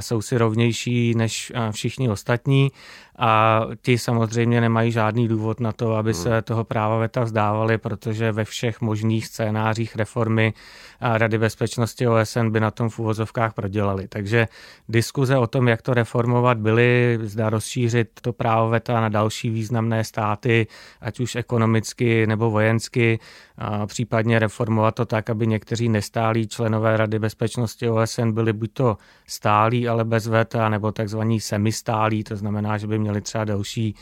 jsou 0.00 0.22
si 0.22 0.38
rovnější 0.38 1.14
než 1.14 1.52
všichni 1.70 2.08
ostatní 2.08 2.72
a 3.18 3.62
ti 3.82 3.98
samozřejmě 3.98 4.60
nemají 4.60 4.92
žádný 4.92 5.28
důvod 5.28 5.60
na 5.60 5.72
to, 5.72 5.94
aby 5.94 6.14
se 6.14 6.32
hmm. 6.32 6.42
toho 6.42 6.64
práva 6.64 6.98
veta 6.98 7.24
vzdávali, 7.24 7.78
protože 7.78 8.32
ve 8.32 8.44
všech 8.44 8.80
možných 8.80 9.26
scénářích 9.26 9.96
reformy 9.96 10.54
Rady 11.00 11.38
bezpečnosti 11.38 12.08
OSN 12.08 12.50
by 12.50 12.60
na 12.60 12.70
tom 12.70 12.88
v 12.88 12.98
úvozovkách 12.98 13.54
prodělali. 13.54 14.08
Takže 14.08 14.48
diskuze 14.88 15.38
o 15.38 15.46
tom, 15.46 15.68
jak 15.68 15.82
to 15.82 15.94
reformovat, 15.94 16.58
byly, 16.58 17.18
zda 17.22 17.50
rozšířit 17.50 18.08
to 18.20 18.32
právo 18.32 18.68
veta 18.68 19.00
na 19.00 19.08
další 19.08 19.50
významné 19.50 20.04
státy, 20.04 20.66
ať 21.00 21.20
už 21.20 21.36
ekonomicky 21.36 22.26
nebo 22.26 22.50
vojensky, 22.50 23.18
a 23.58 23.86
případně 23.86 24.38
reformovat 24.38 24.94
to 24.94 25.06
tak, 25.06 25.30
aby 25.30 25.46
někteří 25.46 25.88
nestálí 25.88 26.48
členové 26.48 26.96
Rady 26.96 27.18
bezpečnosti 27.18 27.88
OSN 27.88 28.32
byli 28.32 28.52
buď 28.52 28.70
to 28.72 28.96
stálí, 29.26 29.88
ale 29.88 30.04
bez 30.04 30.26
veta, 30.26 30.68
nebo 30.68 30.92
takzvaní 30.92 31.40
semistálí, 31.40 32.24
to 32.24 32.36
znamená, 32.36 32.78
že 32.78 32.86
by 32.86 32.98
měli 33.04 33.20
třeba 33.20 33.44
delší 33.44 33.94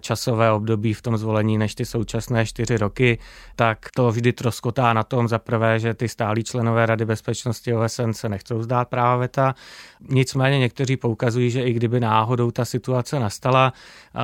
časové 0.00 0.52
období 0.52 0.94
v 0.94 1.02
tom 1.02 1.16
zvolení 1.16 1.58
než 1.58 1.74
ty 1.74 1.84
současné 1.84 2.46
čtyři 2.46 2.76
roky, 2.76 3.18
tak 3.56 3.78
to 3.94 4.10
vždy 4.10 4.32
troskotá 4.32 4.92
na 4.92 5.02
tom 5.02 5.28
za 5.28 5.38
prvé, 5.38 5.78
že 5.78 5.94
ty 5.94 6.08
stálí 6.08 6.44
členové 6.44 6.86
Rady 6.86 7.04
bezpečnosti 7.04 7.74
OSN 7.74 8.10
se 8.12 8.28
nechcou 8.28 8.62
zdát 8.62 8.88
práva 8.88 9.16
veta. 9.16 9.54
Nicméně 10.08 10.58
někteří 10.58 10.96
poukazují, 10.96 11.50
že 11.50 11.62
i 11.62 11.72
kdyby 11.72 12.00
náhodou 12.00 12.50
ta 12.50 12.64
situace 12.64 13.20
nastala, 13.20 13.72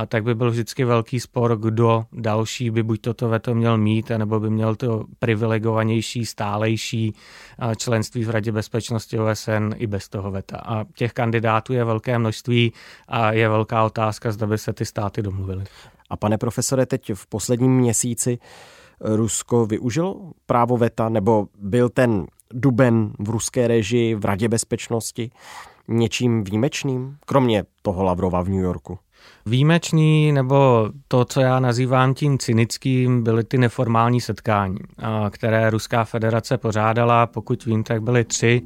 tak 0.08 0.24
by 0.24 0.34
byl 0.34 0.50
vždycky 0.50 0.84
velký 0.84 1.20
spor, 1.20 1.56
kdo 1.56 2.04
další 2.12 2.70
by 2.70 2.82
buď 2.82 3.00
toto 3.00 3.28
veto 3.28 3.54
měl 3.54 3.78
mít, 3.78 4.10
nebo 4.16 4.40
by 4.40 4.50
měl 4.50 4.74
to 4.76 5.04
privilegovanější, 5.18 6.26
stálejší 6.26 7.14
členství 7.76 8.24
v 8.24 8.30
Radě 8.30 8.52
bezpečnosti 8.52 9.18
OSN 9.18 9.70
i 9.76 9.86
bez 9.86 10.08
toho 10.08 10.30
veta. 10.30 10.56
A 10.56 10.84
těch 10.94 11.12
kandidátů 11.12 11.72
je 11.72 11.84
velké 11.84 12.18
množství 12.18 12.72
a 13.08 13.32
je 13.32 13.48
velká 13.48 13.84
otázka, 13.84 14.03
zda 14.12 14.46
by 14.46 14.58
se 14.58 14.72
ty 14.72 14.84
státy 14.84 15.22
domluvily. 15.22 15.64
A 16.10 16.16
pane 16.16 16.38
profesore, 16.38 16.86
teď 16.86 17.12
v 17.14 17.26
posledním 17.26 17.76
měsíci 17.76 18.38
Rusko 19.00 19.66
využilo 19.66 20.30
právo 20.46 20.76
veta, 20.76 21.08
nebo 21.08 21.46
byl 21.58 21.88
ten 21.88 22.26
duben 22.52 23.12
v 23.18 23.28
ruské 23.28 23.68
režii 23.68 24.14
v 24.14 24.24
Radě 24.24 24.48
bezpečnosti 24.48 25.30
něčím 25.88 26.44
výjimečným, 26.44 27.16
kromě 27.26 27.64
toho 27.82 28.02
Lavrova 28.04 28.42
v 28.42 28.48
New 28.48 28.60
Yorku? 28.60 28.98
Výjimečný, 29.46 30.32
nebo 30.32 30.88
to, 31.08 31.24
co 31.24 31.40
já 31.40 31.60
nazývám 31.60 32.14
tím 32.14 32.38
cynickým, 32.38 33.22
byly 33.22 33.44
ty 33.44 33.58
neformální 33.58 34.20
setkání, 34.20 34.76
které 35.30 35.70
Ruská 35.70 36.04
federace 36.04 36.58
pořádala. 36.58 37.26
Pokud 37.26 37.64
vím, 37.64 37.84
tak 37.84 38.02
byly 38.02 38.24
tři. 38.24 38.62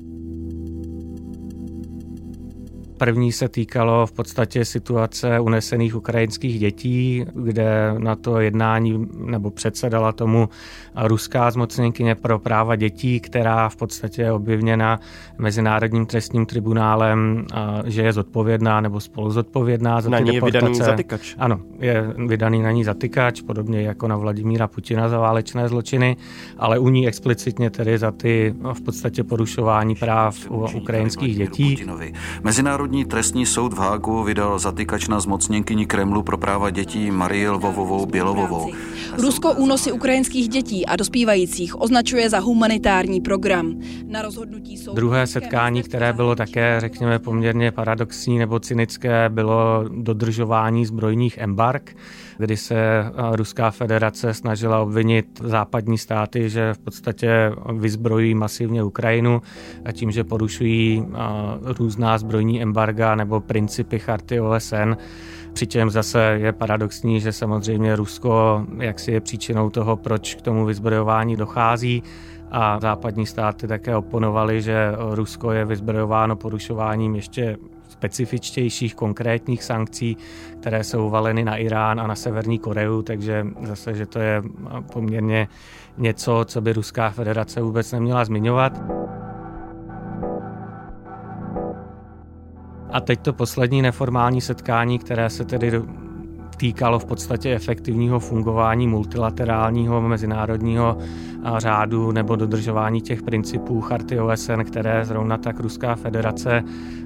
První 2.99 3.33
se 3.33 3.49
týkalo 3.49 4.07
v 4.07 4.13
podstatě 4.13 4.65
situace 4.65 5.41
unesených 5.41 5.97
ukrajinských 5.97 6.59
dětí, 6.59 7.25
kde 7.35 7.95
na 7.99 8.17
to 8.17 8.41
jednání 8.41 9.07
nebo 9.25 9.51
předsedala 9.51 10.13
tomu 10.13 10.49
ruská 10.97 11.51
zmocněnkyně 11.51 12.15
pro 12.15 12.39
práva 12.39 12.77
dětí, 12.77 13.21
která 13.21 13.69
v 13.69 13.77
podstatě 13.77 14.23
je 14.23 14.33
objevněna 14.33 15.01
Mezinárodním 15.39 16.07
trestním 16.07 16.47
tribunálem, 16.47 17.47
že 17.87 18.03
je 18.03 18.13
zodpovědná 18.13 18.81
nebo 18.81 19.01
spolu 19.01 19.31
zodpovědná 19.31 20.01
za 20.01 20.11
na 20.11 20.19
ty 20.19 20.25
ní 20.25 20.33
deportace. 20.33 20.57
je 20.57 20.63
vydaný 20.63 20.79
zatykač. 20.79 21.35
Ano, 21.39 21.61
je 21.79 22.15
vydaný 22.27 22.63
na 22.63 22.71
ní 22.71 22.85
zatykač, 22.85 23.41
podobně 23.41 23.83
jako 23.83 24.09
na 24.09 24.17
Vladimíra 24.17 24.69
Putina 24.69 25.09
za 25.09 25.19
válečné 25.19 25.69
zločiny, 25.69 26.17
ale 26.59 26.79
u 26.79 26.89
ní 26.89 27.09
explicitně 27.09 27.71
tedy 27.71 27.99
za 27.99 28.13
ty 28.13 28.55
v 28.73 28.81
podstatě 28.81 29.25
porušování 29.25 29.95
práv 29.95 30.51
ukrajinských 30.77 31.37
dětí. 31.37 31.77
Mezinárodní 32.43 32.88
Mezinárodní 32.89 33.11
trestní 33.11 33.47
soud 33.47 33.73
v 33.73 33.79
Hágu 33.79 34.23
vydal 34.23 34.59
zatykač 34.59 35.09
na 35.09 35.21
zmocněnkyni 35.21 35.87
Kremlu 35.87 36.23
pro 36.23 36.39
práva 36.39 36.71
dětí 36.71 37.11
Marie 37.11 37.51
Lvovovou 37.51 38.07
Bělovovou. 38.07 38.73
Rusko 39.19 39.53
únosy 39.53 39.93
ukrajinských 39.93 40.49
dětí 40.49 40.87
a 40.87 40.97
dospívajících 40.97 41.81
označuje 41.81 42.31
za 42.31 42.39
humanitární 42.39 43.21
program. 43.21 43.81
Na 44.07 44.23
rozhodnutí 44.23 44.77
soudu... 44.77 44.97
Druhé 44.97 45.27
setkání, 45.27 45.83
které 45.83 46.13
bylo 46.13 46.37
také, 46.37 46.81
řekněme, 46.81 47.19
poměrně 47.19 47.73
paradoxní 47.73 48.39
nebo 48.39 48.61
cynické, 48.61 49.29
bylo 49.29 49.85
dodržování 49.89 50.87
zbrojních 50.87 51.39
embark 51.39 51.97
kdy 52.39 52.57
se 52.57 53.05
Ruská 53.33 53.71
federace 53.71 54.35
snažila 54.35 54.81
obvinit 54.81 55.41
západní 55.45 55.99
státy, 55.99 56.51
že 56.51 56.75
v 56.75 56.79
podstatě 56.79 57.53
vyzbrojují 57.79 58.35
masivně 58.35 58.83
Ukrajinu 58.83 59.43
a 59.85 59.93
tím, 59.93 60.11
že 60.11 60.25
porušují 60.25 61.07
různá 61.63 62.19
zbrojní 62.19 62.63
embarga 62.63 63.15
nebo 63.15 63.41
principy 63.41 63.99
charty 63.99 64.41
OSN. 64.41 64.97
Přičem 65.53 65.91
zase 65.91 66.39
je 66.41 66.53
paradoxní, 66.53 67.21
že 67.21 67.33
samozřejmě 67.33 67.97
Rusko 67.97 68.67
jaksi 68.79 69.13
je 69.13 69.21
příčinou 69.21 69.71
toho, 69.71 69.97
proč 69.97 70.35
k 70.35 70.43
tomu 70.43 70.65
vyzbrojování 70.65 71.37
dochází 71.37 72.03
a 72.51 72.81
západní 72.81 73.27
státy 73.27 73.67
také 73.67 73.97
oponovali, 73.97 74.63
že 74.63 74.93
Rusko 75.11 75.53
je 75.53 75.65
vyzbrojováno 75.65 76.37
porušováním 76.37 77.17
ještě 77.17 77.57
specifičtějších 77.99 78.95
konkrétních 78.95 79.65
sankcí, 79.65 80.17
které 80.61 80.85
jsou 80.85 81.11
valeny 81.11 81.45
na 81.45 81.57
Irán 81.57 82.01
a 82.01 82.07
na 82.07 82.15
Severní 82.15 82.59
Koreu, 82.59 83.03
takže 83.03 83.47
zase, 83.63 83.95
že 83.95 84.07
to 84.07 84.19
je 84.19 84.43
poměrně 84.93 85.49
něco, 85.99 86.45
co 86.45 86.61
by 86.61 86.73
Ruská 86.73 87.11
federace 87.11 87.63
vůbec 87.63 87.93
neměla 87.93 88.25
zmiňovat. 88.25 88.83
A 92.93 93.01
teď 93.01 93.21
to 93.21 93.33
poslední 93.33 93.83
neformální 93.83 94.41
setkání, 94.41 94.99
které 94.99 95.31
se 95.31 95.45
tedy 95.45 95.73
týkalo 96.59 96.99
v 96.99 97.05
podstatě 97.05 97.55
efektivního 97.55 98.21
fungování 98.21 98.87
multilaterálního 98.87 100.01
mezinárodního 100.01 100.99
řádu 101.57 102.13
nebo 102.13 102.37
dodržování 102.37 103.01
těch 103.01 103.23
principů 103.23 103.81
charty 103.81 104.21
OSN, 104.21 104.61
které 104.67 105.05
zrovna 105.05 105.39
tak 105.39 105.61
Ruská 105.61 105.95
federace 105.95 106.63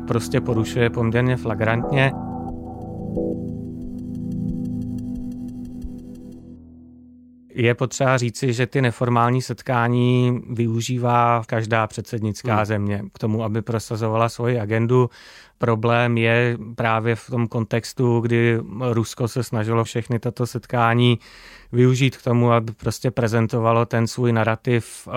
prostě 0.06 0.40
porušuje 0.40 0.90
poměrně 0.90 1.37
flagrantně. 1.37 2.12
Je 7.54 7.75
potřeba 7.75 8.18
říci, 8.18 8.52
že 8.52 8.66
ty 8.66 8.82
neformální 8.82 9.42
setkání 9.42 10.40
využívá 10.50 11.42
každá 11.47 11.87
předsednická 11.87 12.56
hmm. 12.56 12.64
země 12.64 13.02
k 13.12 13.18
tomu, 13.18 13.44
aby 13.44 13.62
prosazovala 13.62 14.28
svoji 14.28 14.61
agendu. 14.61 15.11
Problém 15.62 16.19
je 16.19 16.59
právě 16.75 17.16
v 17.16 17.26
tom 17.26 17.49
kontextu, 17.49 18.21
kdy 18.21 18.59
Rusko 18.81 19.28
se 19.28 19.42
snažilo 19.42 19.85
všechny 19.85 20.19
tato 20.19 20.47
setkání 20.47 21.19
využít 21.73 22.16
k 22.16 22.23
tomu, 22.23 22.52
aby 22.52 22.73
prostě 22.73 23.11
prezentovalo 23.11 23.87
ten 23.87 24.07
svůj 24.07 24.33
narrativ, 24.33 25.09
eh, 25.09 25.12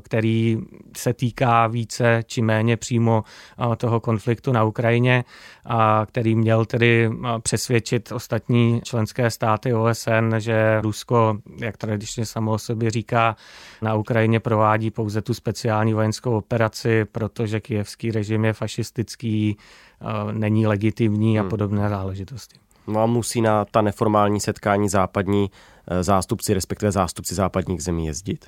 který 0.00 0.58
se 0.96 1.14
týká 1.14 1.66
více 1.66 2.22
či 2.26 2.42
méně 2.42 2.76
přímo 2.76 3.24
eh, 3.72 3.76
toho 3.76 4.00
konfliktu 4.00 4.52
na 4.52 4.64
Ukrajině, 4.64 5.24
a 5.66 6.06
který 6.08 6.34
měl 6.34 6.64
tedy 6.64 7.10
eh, 7.12 7.40
přesvědčit 7.40 8.12
ostatní 8.12 8.80
členské 8.84 9.30
státy 9.30 9.74
OSN, 9.74 10.34
že 10.38 10.80
Rusko, 10.80 11.38
jak 11.60 11.76
tradičně 11.76 12.26
samo 12.26 12.52
o 12.52 12.58
sobě 12.58 12.90
říká, 12.90 13.36
na 13.82 13.94
Ukrajině 13.94 14.40
provádí 14.40 14.90
pouze 14.90 15.22
tu 15.22 15.34
speciální 15.34 15.94
vojenskou 15.94 16.36
operaci, 16.36 17.04
protože 17.04 17.60
kijevský 17.60 18.10
režim 18.10 18.44
je 18.44 18.52
fašistický, 18.52 19.56
není 20.32 20.66
legitimní 20.66 21.38
a 21.38 21.42
hmm. 21.42 21.50
podobné 21.50 21.88
záležitosti. 21.88 22.58
No 22.86 23.00
a 23.00 23.06
musí 23.06 23.40
na 23.40 23.64
ta 23.64 23.82
neformální 23.82 24.40
setkání 24.40 24.88
západní 24.88 25.50
eh, 25.88 26.02
zástupci, 26.02 26.54
respektive 26.54 26.92
zástupci 26.92 27.34
západních 27.34 27.82
zemí 27.82 28.06
jezdit? 28.06 28.46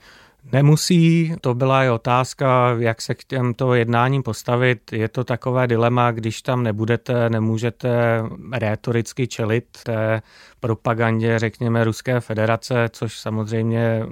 Nemusí, 0.53 1.35
to 1.41 1.55
byla 1.55 1.85
i 1.85 1.91
otázka, 1.91 2.77
jak 2.79 3.03
se 3.03 3.15
k 3.15 3.25
těmto 3.25 3.75
jednáním 3.75 4.23
postavit. 4.23 4.93
Je 4.93 5.09
to 5.09 5.25
takové 5.25 5.67
dilema, 5.67 6.11
když 6.11 6.43
tam 6.43 6.63
nebudete, 6.63 7.31
nemůžete 7.31 8.23
rétoricky 8.53 9.27
čelit 9.27 9.65
té 9.85 10.23
propagandě, 10.61 11.39
řekněme, 11.39 11.85
Ruské 11.85 12.21
federace, 12.21 12.89
což 12.93 13.19
samozřejmě 13.19 14.03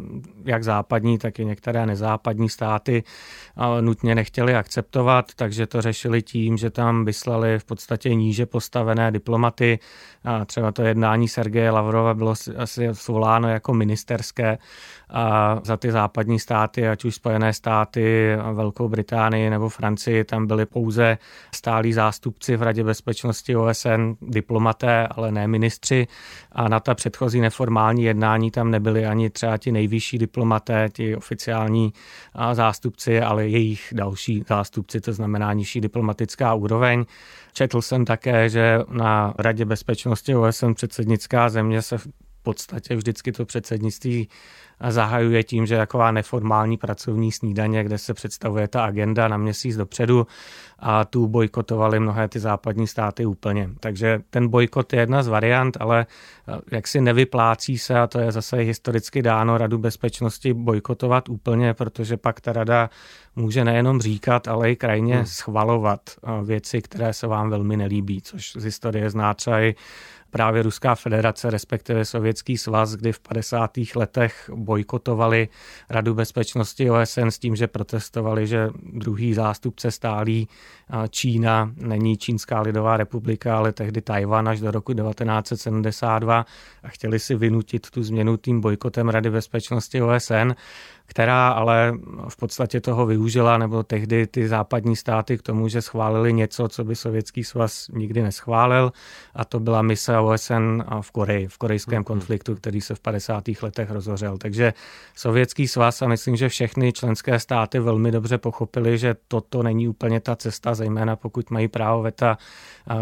jak 0.45 0.65
západní, 0.65 1.19
tak 1.19 1.39
i 1.39 1.45
některé 1.45 1.87
nezápadní 1.87 2.49
státy 2.49 3.05
nutně 3.81 4.15
nechtěli 4.15 4.55
akceptovat, 4.55 5.35
takže 5.37 5.67
to 5.67 5.83
řešili 5.83 6.23
tím, 6.23 6.57
že 6.57 6.71
tam 6.71 7.05
vyslali 7.05 7.59
v 7.59 7.65
podstatě 7.65 8.15
níže 8.15 8.47
postavené 8.47 9.11
diplomaty. 9.11 9.79
A 10.25 10.45
třeba 10.45 10.73
to 10.73 10.83
jednání 10.83 11.29
Sergeje 11.29 11.71
Lavrova 11.71 12.15
bylo 12.15 12.35
asi 12.57 12.89
svoláno 12.93 13.49
jako 13.49 13.75
ministerské 13.75 14.59
a 15.13 15.61
za 15.65 15.77
ty 15.77 15.93
západní 15.93 16.39
státy, 16.39 16.89
ať 16.89 17.05
už 17.05 17.15
Spojené 17.15 17.53
státy, 17.53 18.37
Velkou 18.53 18.89
Británii 18.89 19.51
nebo 19.51 19.69
Francii, 19.69 20.25
tam 20.25 20.47
byli 20.47 20.67
pouze 20.67 21.19
stálí 21.55 21.93
zástupci 21.93 22.57
v 22.57 22.63
Radě 22.63 22.85
bezpečnosti 22.85 23.57
OSN, 23.57 24.13
diplomaté, 24.23 25.07
ale 25.07 25.33
ne 25.33 25.49
ministři. 25.49 26.07
A 26.53 26.69
na 26.69 26.81
ta 26.81 26.95
předchozí 26.95 27.41
neformální 27.41 28.05
jednání 28.05 28.51
tam 28.51 28.71
nebyli 28.71 29.07
ani 29.07 29.31
třeba 29.31 29.57
ti 29.57 29.73
nejvyšší 29.73 30.19
diplomaté, 30.19 30.89
ti 30.93 31.17
oficiální 31.17 31.93
zástupci, 32.53 33.21
ale 33.21 33.49
jejich 33.49 33.89
další 33.93 34.45
zástupci, 34.49 35.01
to 35.01 35.13
znamená 35.13 35.53
nižší 35.53 35.81
diplomatická 35.81 36.55
úroveň. 36.55 37.05
Četl 37.53 37.83
jsem 37.83 38.05
také, 38.05 38.49
že 38.49 38.79
na 38.89 39.35
Radě 39.39 39.65
bezpečnosti 39.65 40.37
OSN 40.37 40.73
předsednická 40.73 41.49
země 41.49 41.83
se 41.83 41.97
podstatě 42.43 42.97
vždycky 42.97 43.33
to 43.33 43.45
předsednictví 43.45 44.29
zahajuje 44.89 45.45
tím, 45.45 45.67
že 45.67 45.77
taková 45.77 46.11
neformální 46.11 46.77
pracovní 46.77 47.33
snídaně, 47.33 47.85
kde 47.85 47.99
se 47.99 48.15
představuje 48.15 48.69
ta 48.69 48.85
agenda 48.85 49.29
na 49.29 49.37
měsíc 49.37 49.77
dopředu 49.77 50.27
a 50.79 51.05
tu 51.05 51.29
bojkotovali 51.29 52.01
mnohé 52.01 52.29
ty 52.29 52.41
západní 52.41 52.87
státy 52.87 53.27
úplně. 53.27 53.71
Takže 53.81 54.21
ten 54.31 54.49
bojkot 54.49 54.93
je 54.93 55.01
jedna 55.01 55.23
z 55.23 55.29
variant, 55.29 55.77
ale 55.81 56.07
eh, 56.49 56.61
jak 56.71 56.89
si 56.89 57.01
nevyplácí 57.01 57.79
se, 57.79 57.99
a 57.99 58.07
to 58.07 58.19
je 58.19 58.33
zase 58.33 58.57
historicky 58.57 59.23
dáno 59.23 59.59
Radu 59.59 59.79
bezpečnosti 59.79 60.55
bojkotovat 60.55 61.29
úplně, 61.29 61.75
protože 61.75 62.17
pak 62.17 62.41
ta 62.41 62.53
rada 62.53 62.91
může 63.37 63.65
nejenom 63.65 64.01
říkat, 64.01 64.49
ale 64.49 64.71
i 64.71 64.77
krajně 64.77 65.17
hmm. 65.17 65.27
schvalovat 65.27 66.01
eh, 66.11 66.45
věci, 66.45 66.83
které 66.83 67.13
se 67.13 67.27
vám 67.27 67.51
velmi 67.51 67.77
nelíbí, 67.77 68.23
což 68.23 68.53
z 68.53 68.65
historie 68.65 69.11
zná 69.11 69.35
třeba 69.35 69.61
i 69.61 69.75
právě 70.33 70.63
Ruská 70.63 70.95
federace, 70.95 71.51
respektive 71.51 72.05
Sovětský 72.05 72.59
svaz, 72.59 72.95
kdy 72.95 73.13
v 73.13 73.21
50. 73.21 73.71
letech 73.97 74.51
bojkotovali 74.55 75.49
Radu 75.91 76.15
bezpečnosti 76.15 76.91
OSN 76.91 77.27
s 77.27 77.39
tím, 77.39 77.57
že 77.57 77.67
protestovali, 77.67 78.47
že 78.47 78.71
druhý 78.93 79.35
zástupce 79.35 79.91
stálý 79.91 80.49
Čína 81.11 81.73
není 81.77 82.17
Čínská 82.17 82.61
lidová 82.61 82.97
republika, 82.97 83.57
ale 83.57 83.73
tehdy 83.73 84.01
Tajvan 84.01 84.49
až 84.49 84.61
do 84.61 84.71
roku 84.71 84.95
1972 84.95 86.47
a 86.83 86.89
chtěli 86.89 87.19
si 87.19 87.35
vynutit 87.35 87.91
tu 87.91 88.03
změnu 88.03 88.37
tím 88.37 88.61
bojkotem 88.61 89.09
Rady 89.09 89.31
bezpečnosti 89.31 90.03
OSN 90.03 90.53
která 91.07 91.49
ale 91.49 91.95
v 92.29 92.37
podstatě 92.37 92.81
toho 92.81 93.07
využila, 93.07 93.59
nebo 93.59 93.83
tehdy 93.83 94.27
ty 94.27 94.49
západní 94.49 94.97
státy 94.97 95.39
k 95.39 95.43
tomu, 95.43 95.69
že 95.69 95.83
schválili 95.83 96.33
něco, 96.33 96.69
co 96.69 96.85
by 96.85 96.97
Sovětský 96.97 97.45
svaz 97.45 97.89
nikdy 97.93 98.23
neschválil, 98.23 98.93
a 99.35 99.45
to 99.45 99.61
byla 99.61 99.83
mise 99.83 100.19
OSN 100.19 100.83
v 101.01 101.11
Koreji, 101.11 101.49
v 101.49 101.59
korejském 101.59 101.99
mhm. 101.99 102.05
konfliktu, 102.05 102.55
který 102.55 102.81
se 102.81 102.95
v 102.95 103.01
50. 103.01 103.45
letech 103.63 103.91
rozhořel. 103.91 104.39
Takže 104.39 104.75
Sovětský 105.15 105.69
svaz 105.69 106.03
a 106.03 106.09
myslím, 106.09 106.37
že 106.37 106.49
všechny 106.49 106.93
členské 106.93 107.39
státy 107.39 107.79
velmi 107.79 108.11
dobře 108.11 108.39
pochopili, 108.39 108.99
že 108.99 109.17
toto 109.29 109.63
není 109.63 109.89
úplně 109.89 110.21
ta 110.21 110.37
cesta, 110.37 110.75
zejména 110.75 111.17
pokud 111.17 111.51
mají 111.51 111.69
právo 111.69 112.03
veta, 112.03 112.39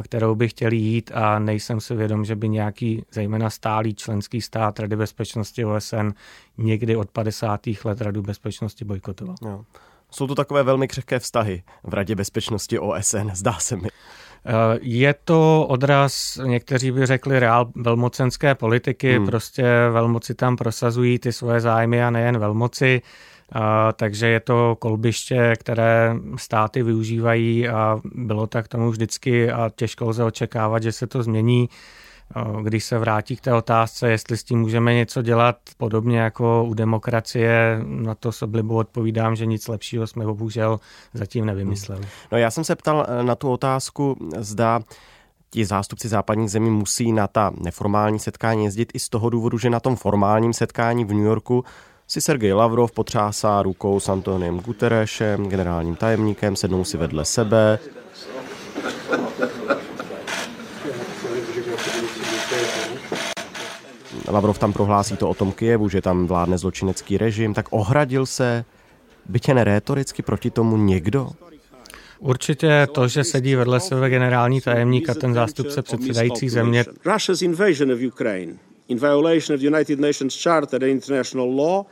kterou 0.02 0.34
by 0.34 0.48
chtěli 0.48 0.76
jít 0.76 1.10
a 1.14 1.38
nejsem 1.38 1.80
si 1.80 1.94
vědom, 1.94 2.24
že 2.24 2.36
by 2.36 2.48
nějaký 2.48 3.04
zejména 3.12 3.50
stálý 3.50 3.94
členský 3.94 4.40
stát 4.40 4.80
Rady 4.80 4.96
bezpečnosti 4.96 5.64
OSN 5.64 6.10
někdy 6.58 6.96
od 6.96 7.10
50. 7.10 7.60
let 7.84 7.89
Radu 8.00 8.22
bezpečnosti 8.22 8.84
bojkotoval. 8.84 9.36
Jo. 9.42 9.64
Jsou 10.10 10.26
to 10.26 10.34
takové 10.34 10.62
velmi 10.62 10.88
křehké 10.88 11.18
vztahy 11.18 11.62
v 11.82 11.94
Radě 11.94 12.14
bezpečnosti 12.14 12.78
OSN, 12.78 13.30
zdá 13.32 13.52
se 13.52 13.76
mi. 13.76 13.88
Eh, 14.46 14.78
je 14.80 15.14
to 15.24 15.66
odraz, 15.68 16.38
někteří 16.44 16.90
by 16.90 17.06
řekli, 17.06 17.40
reál 17.40 17.70
velmocenské 17.76 18.54
politiky, 18.54 19.16
hmm. 19.16 19.26
prostě 19.26 19.64
velmoci 19.92 20.34
tam 20.34 20.56
prosazují 20.56 21.18
ty 21.18 21.32
svoje 21.32 21.60
zájmy 21.60 22.04
a 22.04 22.10
nejen 22.10 22.38
velmoci, 22.38 23.02
a, 23.52 23.88
eh, 23.88 23.92
takže 23.92 24.26
je 24.26 24.40
to 24.40 24.76
kolbiště, 24.78 25.54
které 25.58 26.14
státy 26.36 26.82
využívají 26.82 27.68
a 27.68 28.00
bylo 28.04 28.46
tak 28.46 28.68
tomu 28.68 28.90
vždycky 28.90 29.50
a 29.50 29.70
těžko 29.76 30.04
lze 30.08 30.24
očekávat, 30.24 30.82
že 30.82 30.92
se 30.92 31.06
to 31.06 31.22
změní 31.22 31.68
když 32.62 32.84
se 32.84 32.98
vrátí 32.98 33.36
k 33.36 33.40
té 33.40 33.54
otázce, 33.54 34.10
jestli 34.10 34.36
s 34.36 34.44
tím 34.44 34.60
můžeme 34.60 34.94
něco 34.94 35.22
dělat 35.22 35.56
podobně 35.76 36.18
jako 36.18 36.64
u 36.68 36.74
demokracie, 36.74 37.80
na 37.84 38.14
to 38.14 38.32
s 38.32 38.42
oblibou 38.42 38.76
odpovídám, 38.76 39.36
že 39.36 39.46
nic 39.46 39.68
lepšího 39.68 40.06
jsme 40.06 40.24
bohužel 40.24 40.80
zatím 41.14 41.46
nevymysleli. 41.46 42.02
No 42.32 42.38
já 42.38 42.50
jsem 42.50 42.64
se 42.64 42.76
ptal 42.76 43.06
eh, 43.08 43.22
na 43.22 43.34
tu 43.34 43.50
otázku, 43.50 44.16
zda 44.38 44.80
ti 45.50 45.64
zástupci 45.64 46.08
západních 46.08 46.50
zemí 46.50 46.70
musí 46.70 47.12
na 47.12 47.26
ta 47.26 47.52
neformální 47.58 48.18
setkání 48.18 48.64
jezdit 48.64 48.90
i 48.94 48.98
z 48.98 49.08
toho 49.08 49.30
důvodu, 49.30 49.58
že 49.58 49.70
na 49.70 49.80
tom 49.80 49.96
formálním 49.96 50.52
setkání 50.52 51.04
v 51.04 51.12
New 51.12 51.24
Yorku 51.24 51.64
si 52.06 52.20
Sergej 52.20 52.52
Lavrov 52.52 52.92
potřásá 52.92 53.62
rukou 53.62 54.00
s 54.00 54.08
Antoniem 54.08 54.60
Guterešem, 54.60 55.48
generálním 55.48 55.96
tajemníkem, 55.96 56.56
sednou 56.56 56.84
si 56.84 56.96
vedle 56.96 57.24
sebe. 57.24 57.78
Lavrov 64.30 64.58
tam 64.58 64.72
prohlásí 64.72 65.16
to 65.16 65.28
o 65.28 65.34
tom 65.34 65.52
Kijevu, 65.52 65.88
že 65.88 66.00
tam 66.00 66.26
vládne 66.26 66.58
zločinecký 66.58 67.18
režim, 67.18 67.54
tak 67.54 67.66
ohradil 67.70 68.26
se, 68.26 68.64
bytě 69.26 69.54
nerétoricky 69.54 70.22
proti 70.22 70.50
tomu 70.50 70.76
někdo? 70.76 71.30
Určitě 72.18 72.86
to, 72.92 73.08
že 73.08 73.24
sedí 73.24 73.54
vedle 73.54 73.80
sebe 73.80 74.10
generální 74.10 74.60
tajemník 74.60 75.08
a 75.08 75.14
ten 75.14 75.34
zástupce 75.34 75.82
předsedající 75.82 76.48
země. 76.48 76.84
Russia's 77.04 77.42
invasion 77.42 77.92
of 77.92 78.00
Ukraine 78.00 78.52
in 78.88 78.98
violation 78.98 79.54
of 79.54 79.60
the 79.60 79.66
United 79.66 80.00
Nations 80.00 80.42
Charter 80.42 80.84
and 80.84 80.90
international 80.90 81.56
law 81.56 81.84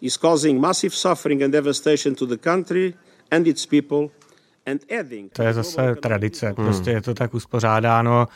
is 0.00 0.16
causing 0.16 0.60
massive 0.60 0.94
suffering 0.94 1.42
and 1.42 1.50
devastation 1.50 2.14
to 2.14 2.26
the 2.26 2.36
country 2.36 2.94
and 3.30 3.46
its 3.46 3.66
people 3.66 4.08
to 5.32 5.42
je 5.42 5.54
zase 5.54 5.94
tradice, 6.02 6.54
prostě 6.54 6.90
je 6.90 7.00
to 7.00 7.14
tak 7.14 7.34
uspořádáno. 7.34 8.28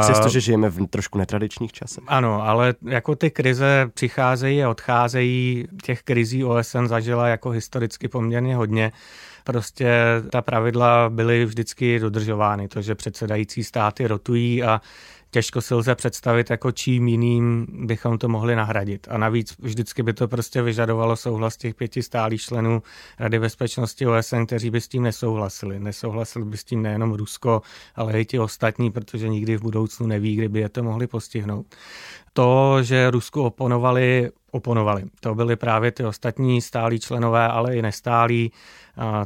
Přestože 0.00 0.40
žijeme 0.40 0.68
v 0.70 0.86
trošku 0.86 1.18
netradičních 1.18 1.72
časech. 1.72 2.04
Ano, 2.06 2.42
ale 2.42 2.74
jako 2.82 3.16
ty 3.16 3.30
krize 3.30 3.90
přicházejí 3.94 4.62
a 4.64 4.70
odcházejí, 4.70 5.68
těch 5.82 6.02
krizí 6.02 6.44
OSN 6.44 6.86
zažila 6.86 7.28
jako 7.28 7.50
historicky 7.50 8.08
poměrně 8.08 8.56
hodně 8.56 8.92
prostě 9.44 9.94
ta 10.30 10.42
pravidla 10.42 11.10
byly 11.10 11.44
vždycky 11.44 11.98
dodržovány. 11.98 12.68
To, 12.68 12.82
že 12.82 12.94
předsedající 12.94 13.64
státy 13.64 14.06
rotují 14.06 14.62
a 14.62 14.80
těžko 15.34 15.60
si 15.60 15.74
lze 15.74 15.94
představit, 15.94 16.50
jako 16.50 16.72
čím 16.72 17.08
jiným 17.08 17.66
bychom 17.70 18.18
to 18.18 18.28
mohli 18.28 18.56
nahradit. 18.56 19.06
A 19.10 19.18
navíc 19.18 19.54
vždycky 19.58 20.02
by 20.02 20.12
to 20.12 20.28
prostě 20.28 20.62
vyžadovalo 20.62 21.16
souhlas 21.16 21.56
těch 21.56 21.74
pěti 21.74 22.02
stálých 22.02 22.42
členů 22.42 22.82
Rady 23.18 23.38
bezpečnosti 23.38 24.06
OSN, 24.06 24.44
kteří 24.46 24.70
by 24.70 24.80
s 24.80 24.88
tím 24.88 25.02
nesouhlasili. 25.02 25.80
Nesouhlasili 25.80 26.44
by 26.44 26.56
s 26.56 26.64
tím 26.64 26.82
nejenom 26.82 27.12
Rusko, 27.12 27.62
ale 27.94 28.20
i 28.20 28.24
ti 28.24 28.38
ostatní, 28.38 28.90
protože 28.90 29.28
nikdy 29.28 29.56
v 29.56 29.62
budoucnu 29.62 30.06
neví, 30.06 30.36
kdyby 30.36 30.60
je 30.60 30.68
to 30.68 30.82
mohli 30.82 31.06
postihnout. 31.06 31.66
To, 32.32 32.82
že 32.82 33.10
Rusku 33.10 33.42
oponovali 33.42 34.30
oponovali. 34.54 35.04
To 35.20 35.34
byly 35.34 35.56
právě 35.56 35.92
ty 35.92 36.04
ostatní 36.04 36.60
stálí 36.60 37.00
členové, 37.00 37.48
ale 37.48 37.76
i 37.76 37.82
nestálí, 37.82 38.52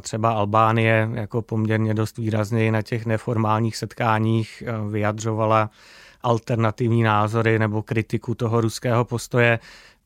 třeba 0.01 0.31
Albánie 0.31 1.09
jako 1.13 1.41
poměrně 1.41 1.93
dost 1.93 2.17
výrazněji 2.17 2.71
na 2.71 2.81
těch 2.81 3.05
neformálních 3.05 3.77
setkáních 3.77 4.63
vyjadřovala 4.91 5.69
alternativní 6.21 7.03
názory 7.03 7.59
nebo 7.59 7.81
kritiku 7.83 8.35
toho 8.35 8.61
ruského 8.61 9.05
postoje 9.05 9.59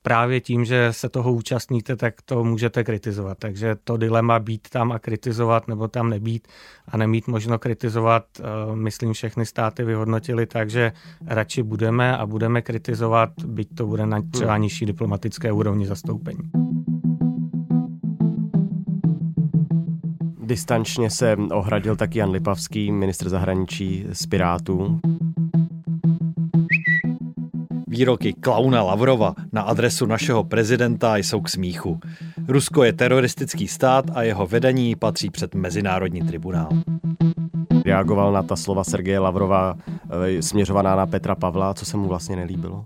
právě 0.04 0.42
tím, 0.42 0.66
že 0.66 0.88
se 0.92 1.10
toho 1.10 1.34
účastníte, 1.34 1.96
tak 1.96 2.14
to 2.26 2.44
můžete 2.44 2.84
kritizovat. 2.84 3.38
Takže 3.38 3.76
to 3.84 3.98
dilema 3.98 4.40
být 4.40 4.70
tam 4.70 4.92
a 4.92 5.00
kritizovat 5.00 5.68
nebo 5.68 5.88
tam 5.88 6.10
nebýt 6.10 6.48
a 6.88 6.98
nemít 6.98 7.28
možno 7.28 7.60
kritizovat, 7.60 8.26
eh, 8.40 8.44
myslím, 8.76 9.14
všechny 9.14 9.46
státy 9.46 9.84
vyhodnotili 9.84 10.46
tak, 10.46 10.70
že 10.70 10.92
radši 11.28 11.64
budeme 11.64 12.18
a 12.18 12.26
budeme 12.26 12.62
kritizovat, 12.62 13.30
byť 13.46 13.76
to 13.76 13.88
bude 13.88 14.06
na 14.06 14.22
třeba 14.32 14.58
nižší 14.58 14.86
diplomatické 14.86 15.52
úrovni 15.52 15.88
zastoupení. 15.88 16.52
Distančně 20.44 21.10
se 21.10 21.38
ohradil 21.52 21.96
taky 21.96 22.20
Jan 22.20 22.32
Lipavský, 22.32 22.92
ministr 22.92 23.30
zahraničí 23.30 24.06
z 24.14 24.26
Pirátů. 24.26 25.00
Výroky 27.94 28.34
klauna 28.34 28.84
Lavrova 28.84 29.36
na 29.52 29.62
adresu 29.62 30.06
našeho 30.06 30.44
prezidenta 30.44 31.18
jsou 31.18 31.42
k 31.42 31.50
smíchu. 31.50 32.00
Rusko 32.48 32.84
je 32.84 32.94
teroristický 32.94 33.68
stát 33.68 34.06
a 34.14 34.24
jeho 34.24 34.48
vedení 34.48 34.96
patří 34.96 35.30
před 35.30 35.56
Mezinárodní 35.56 36.22
tribunál. 36.22 36.70
Reagoval 37.86 38.32
na 38.32 38.44
ta 38.44 38.56
slova 38.56 38.84
Sergeje 38.84 39.20
Lavrova 39.20 39.76
eh, 40.38 40.42
směřovaná 40.42 40.96
na 40.96 41.08
Petra 41.08 41.36
Pavla, 41.36 41.74
co 41.74 41.86
se 41.86 41.98
mu 41.98 42.08
vlastně 42.08 42.36
nelíbilo? 42.36 42.86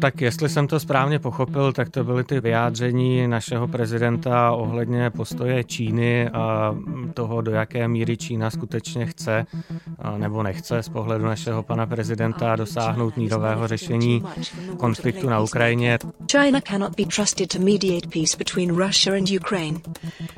Tak 0.00 0.20
jestli 0.20 0.48
jsem 0.48 0.66
to 0.66 0.80
správně 0.80 1.18
pochopil, 1.18 1.72
tak 1.72 1.88
to 1.88 2.04
byly 2.04 2.24
ty 2.24 2.40
vyjádření 2.40 3.28
našeho 3.28 3.68
prezidenta 3.68 4.52
ohledně 4.52 5.10
postoje 5.10 5.64
Číny 5.64 6.28
a 6.28 6.74
toho, 7.14 7.40
do 7.40 7.50
jaké 7.50 7.88
míry 7.88 8.16
Čína 8.16 8.50
skutečně 8.50 9.06
chce 9.06 9.46
nebo 10.16 10.42
nechce 10.42 10.82
z 10.82 10.88
pohledu 10.88 11.24
našeho 11.24 11.62
pana 11.62 11.86
prezidenta 11.86 12.56
dosáhnout 12.56 13.16
mírového 13.16 13.68
řešení 13.68 14.24
konfliktu 14.76 15.28
na 15.28 15.40
Ukrajině. 15.40 15.98
China 16.32 16.60
cannot 16.60 16.96
be 16.96 17.04
trusted 17.04 17.52
to 17.52 17.58
mediate 17.58 18.08
peace 18.08 18.36
between 18.38 18.76
Russia 18.76 19.16
and 19.16 19.30
Ukraine. 19.40 19.80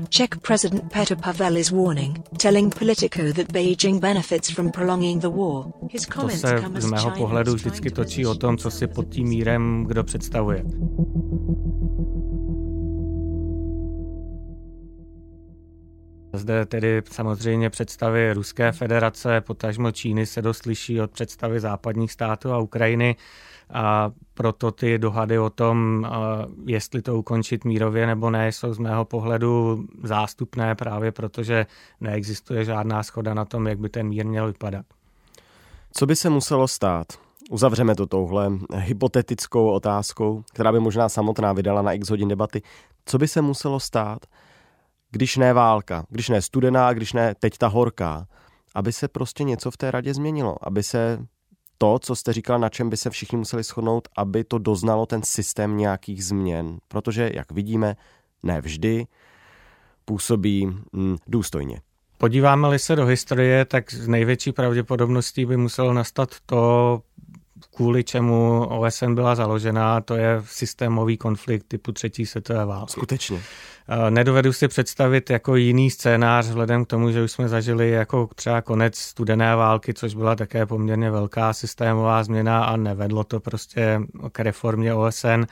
Czech 0.09 0.29
President 0.43 0.93
Petr 0.93 1.17
Pavel 1.17 1.57
is 1.57 1.71
warning, 1.71 2.19
telling 2.43 2.79
Politico 2.79 3.23
that 3.33 3.53
Beijing 3.53 4.01
benefits 4.01 4.51
from 4.51 4.71
prolonging 4.71 5.23
the 5.23 5.29
war. 5.29 5.65
His 5.91 6.07
to 6.07 6.29
se 6.29 6.65
z 6.79 6.85
mého 6.85 7.11
pohledu 7.11 7.55
vždycky 7.55 7.91
točí 7.91 8.27
o 8.27 8.35
tom, 8.35 8.57
co 8.57 8.71
si 8.71 8.87
pod 8.87 9.09
tím 9.09 9.29
mírem 9.29 9.85
kdo 9.89 10.05
představuje. 10.05 10.65
Zde 16.33 16.67
tedy 16.67 17.03
samozřejmě 17.11 17.71
představy 17.71 18.33
Ruské 18.33 18.73
federace, 18.73 19.41
potažmo 19.41 19.91
Číny 19.93 20.27
se 20.27 20.43
dost 20.43 20.67
liší 20.67 21.01
od 21.01 21.11
představy 21.11 21.61
západních 21.61 22.13
států 22.13 22.53
a 22.53 22.59
Ukrajiny 22.59 23.17
a 23.73 24.11
proto 24.35 24.71
ty 24.71 24.99
dohady 24.99 25.39
o 25.39 25.51
tom, 25.51 26.07
jestli 26.67 27.03
to 27.03 27.19
ukončit 27.19 27.65
mírově 27.65 28.07
nebo 28.07 28.31
ne, 28.31 28.53
jsou 28.53 28.73
z 28.73 28.79
mého 28.79 29.05
pohledu 29.05 29.85
zástupné 30.03 30.75
právě 30.75 31.13
protože 31.13 31.67
neexistuje 32.01 32.65
žádná 32.65 33.03
schoda 33.03 33.35
na 33.35 33.45
tom, 33.45 33.67
jak 33.67 33.79
by 33.79 33.89
ten 33.89 34.09
mír 34.09 34.27
měl 34.27 34.47
vypadat. 34.47 34.87
Co 35.93 36.07
by 36.07 36.17
se 36.17 36.31
muselo 36.31 36.69
stát? 36.69 37.07
Uzavřeme 37.51 37.95
to 37.95 38.07
touhle 38.07 38.51
hypotetickou 38.75 39.71
otázkou, 39.71 40.43
která 40.53 40.73
by 40.73 40.81
možná 40.81 41.09
samotná 41.09 41.53
vydala 41.53 41.83
na 41.83 41.93
x 41.93 42.11
hodin 42.11 42.29
debaty. 42.29 42.63
Co 43.07 43.19
by 43.19 43.29
se 43.29 43.43
muselo 43.43 43.81
stát, 43.81 44.27
když 45.13 45.37
ne 45.37 45.53
válka, 45.53 46.05
když 46.09 46.29
ne 46.29 46.43
studená, 46.43 46.93
když 46.93 47.13
ne 47.13 47.35
teď 47.41 47.59
ta 47.59 47.67
horká, 47.67 48.27
aby 48.75 48.93
se 48.93 49.09
prostě 49.09 49.45
něco 49.45 49.71
v 49.71 49.77
té 49.77 49.91
radě 49.91 50.15
změnilo, 50.15 50.57
aby 50.61 50.83
se 50.83 51.19
to, 51.79 51.99
co 51.99 52.17
jste 52.17 52.33
říkal, 52.33 52.59
na 52.59 52.69
čem 52.69 52.91
by 52.91 52.97
se 52.97 53.11
všichni 53.11 53.39
museli 53.39 53.63
shodnout, 53.63 54.09
aby 54.17 54.45
to 54.45 54.59
doznalo 54.59 55.07
ten 55.07 55.23
systém 55.23 55.77
nějakých 55.77 56.25
změn. 56.25 56.79
Protože, 56.89 57.31
jak 57.35 57.53
vidíme, 57.53 57.97
ne 58.43 58.61
vždy 58.61 59.07
působí 60.05 60.67
hm, 60.67 61.17
důstojně. 61.27 61.81
Podíváme-li 62.19 62.79
se 62.79 62.97
do 62.97 63.07
historie, 63.07 63.65
tak 63.65 63.93
z 63.93 64.09
největší 64.09 64.53
pravděpodobností 64.53 65.47
by 65.47 65.57
muselo 65.57 65.93
nastat 65.93 66.31
to, 66.47 67.03
kvůli 67.75 68.05
čemu 68.05 68.67
OSN 68.69 69.15
byla 69.15 69.35
založena, 69.35 70.01
to 70.01 70.15
je 70.15 70.43
systémový 70.45 71.17
konflikt 71.17 71.65
typu 71.69 71.93
třetí 71.93 72.27
světové 72.27 72.65
války. 72.65 72.93
Skutečně. 72.93 73.43
Eh, 73.89 74.11
nedovedu 74.11 74.53
si 74.53 74.69
představit 74.69 75.31
jako 75.31 75.57
jiný 75.57 75.91
scénář, 75.91 76.47
vzhledem 76.47 76.85
k 76.85 76.89
tomu, 76.89 77.11
že 77.11 77.23
už 77.23 77.33
jsme 77.33 77.49
zažili 77.49 77.91
jako 77.91 78.29
třeba 78.35 78.63
konec 78.63 78.97
studené 78.99 79.57
války, 79.57 79.95
což 79.95 80.15
byla 80.15 80.37
také 80.37 80.67
poměrně 80.67 81.11
velká 81.11 81.53
systémová 81.53 82.25
změna 82.25 82.65
a 82.65 82.77
nevedlo 82.77 83.25
to 83.25 83.41
prostě 83.41 84.01
k 84.33 84.41
reformě 84.41 84.95
OSN 84.95 85.45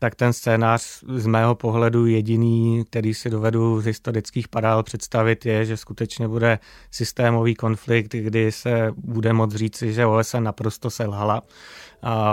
tak 0.00 0.14
ten 0.14 0.32
scénář 0.32 1.04
z 1.16 1.26
mého 1.26 1.54
pohledu 1.54 2.06
jediný, 2.06 2.84
který 2.84 3.14
si 3.14 3.30
dovedu 3.30 3.80
z 3.80 3.84
historických 3.84 4.48
parál 4.48 4.82
představit, 4.82 5.46
je, 5.46 5.64
že 5.64 5.76
skutečně 5.76 6.28
bude 6.28 6.58
systémový 6.90 7.54
konflikt, 7.54 8.14
kdy 8.14 8.52
se 8.52 8.92
bude 8.96 9.32
moct 9.32 9.54
říci, 9.54 9.92
že 9.92 10.06
OSN 10.06 10.42
naprosto 10.42 10.90
selhala 10.90 11.42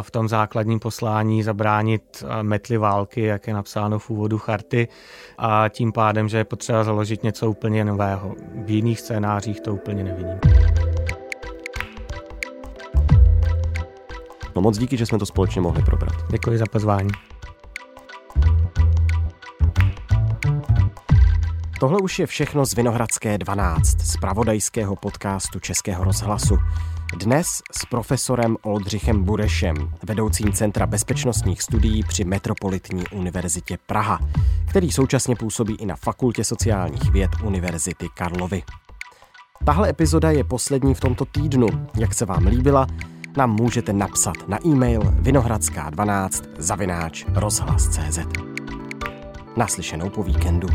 v 0.02 0.12
tom 0.12 0.28
základním 0.28 0.80
poslání 0.80 1.44
zabránit 1.44 2.24
metly 2.42 2.78
války, 2.78 3.22
jak 3.22 3.48
je 3.48 3.54
napsáno 3.54 4.00
v 4.00 4.10
úvodu 4.10 4.38
charty, 4.38 4.88
a 5.38 5.70
tím 5.70 5.92
pádem, 5.92 6.30
že 6.30 6.38
je 6.38 6.44
potřeba 6.44 6.84
založit 6.84 7.24
něco 7.24 7.50
úplně 7.50 7.86
nového. 7.86 8.36
V 8.66 8.70
jiných 8.70 9.00
scénářích 9.00 9.62
to 9.62 9.74
úplně 9.74 10.04
nevidím. 10.04 10.40
No 14.56 14.62
moc 14.62 14.78
díky, 14.78 14.98
že 14.98 15.06
jsme 15.06 15.20
to 15.20 15.26
společně 15.26 15.62
mohli 15.62 15.84
probrat. 15.84 16.16
Děkuji 16.30 16.58
za 16.58 16.66
pozvání. 16.72 17.10
Tohle 21.80 22.00
už 22.00 22.20
je 22.20 22.26
všechno 22.26 22.66
z 22.66 22.74
Vinohradské 22.74 23.38
12, 23.38 24.02
z 24.02 24.18
pravodajského 24.18 24.96
podcastu 24.96 25.60
Českého 25.60 26.04
rozhlasu. 26.04 26.58
Dnes 27.16 27.62
s 27.72 27.86
profesorem 27.86 28.58
Oldřichem 28.62 29.24
Burešem, 29.24 29.76
vedoucím 30.04 30.54
Centra 30.54 30.86
bezpečnostních 30.86 31.62
studií 31.62 32.04
při 32.04 32.24
Metropolitní 32.24 33.04
univerzitě 33.08 33.78
Praha, 33.86 34.20
který 34.70 34.92
současně 34.92 35.36
působí 35.36 35.76
i 35.76 35.86
na 35.86 35.96
Fakultě 35.96 36.44
sociálních 36.44 37.12
věd 37.12 37.32
Univerzity 37.44 38.08
Karlovy. 38.14 38.64
Tahle 39.66 39.90
epizoda 39.90 40.32
je 40.32 40.44
poslední 40.44 40.94
v 40.94 41.00
tomto 41.00 41.26
týdnu. 41.26 41.68
Jak 41.98 42.14
se 42.14 42.26
vám 42.26 42.48
líbila, 42.48 42.88
nám 43.38 43.52
můžete 43.52 43.94
napsat 43.94 44.36
na 44.48 44.58
e-mail 44.66 45.02
vinohradská12 45.02 46.44
zavináč 46.58 47.26
rozhlas.cz. 47.34 48.20
Naslyšenou 49.58 50.10
po 50.10 50.24
víkendu. 50.24 50.68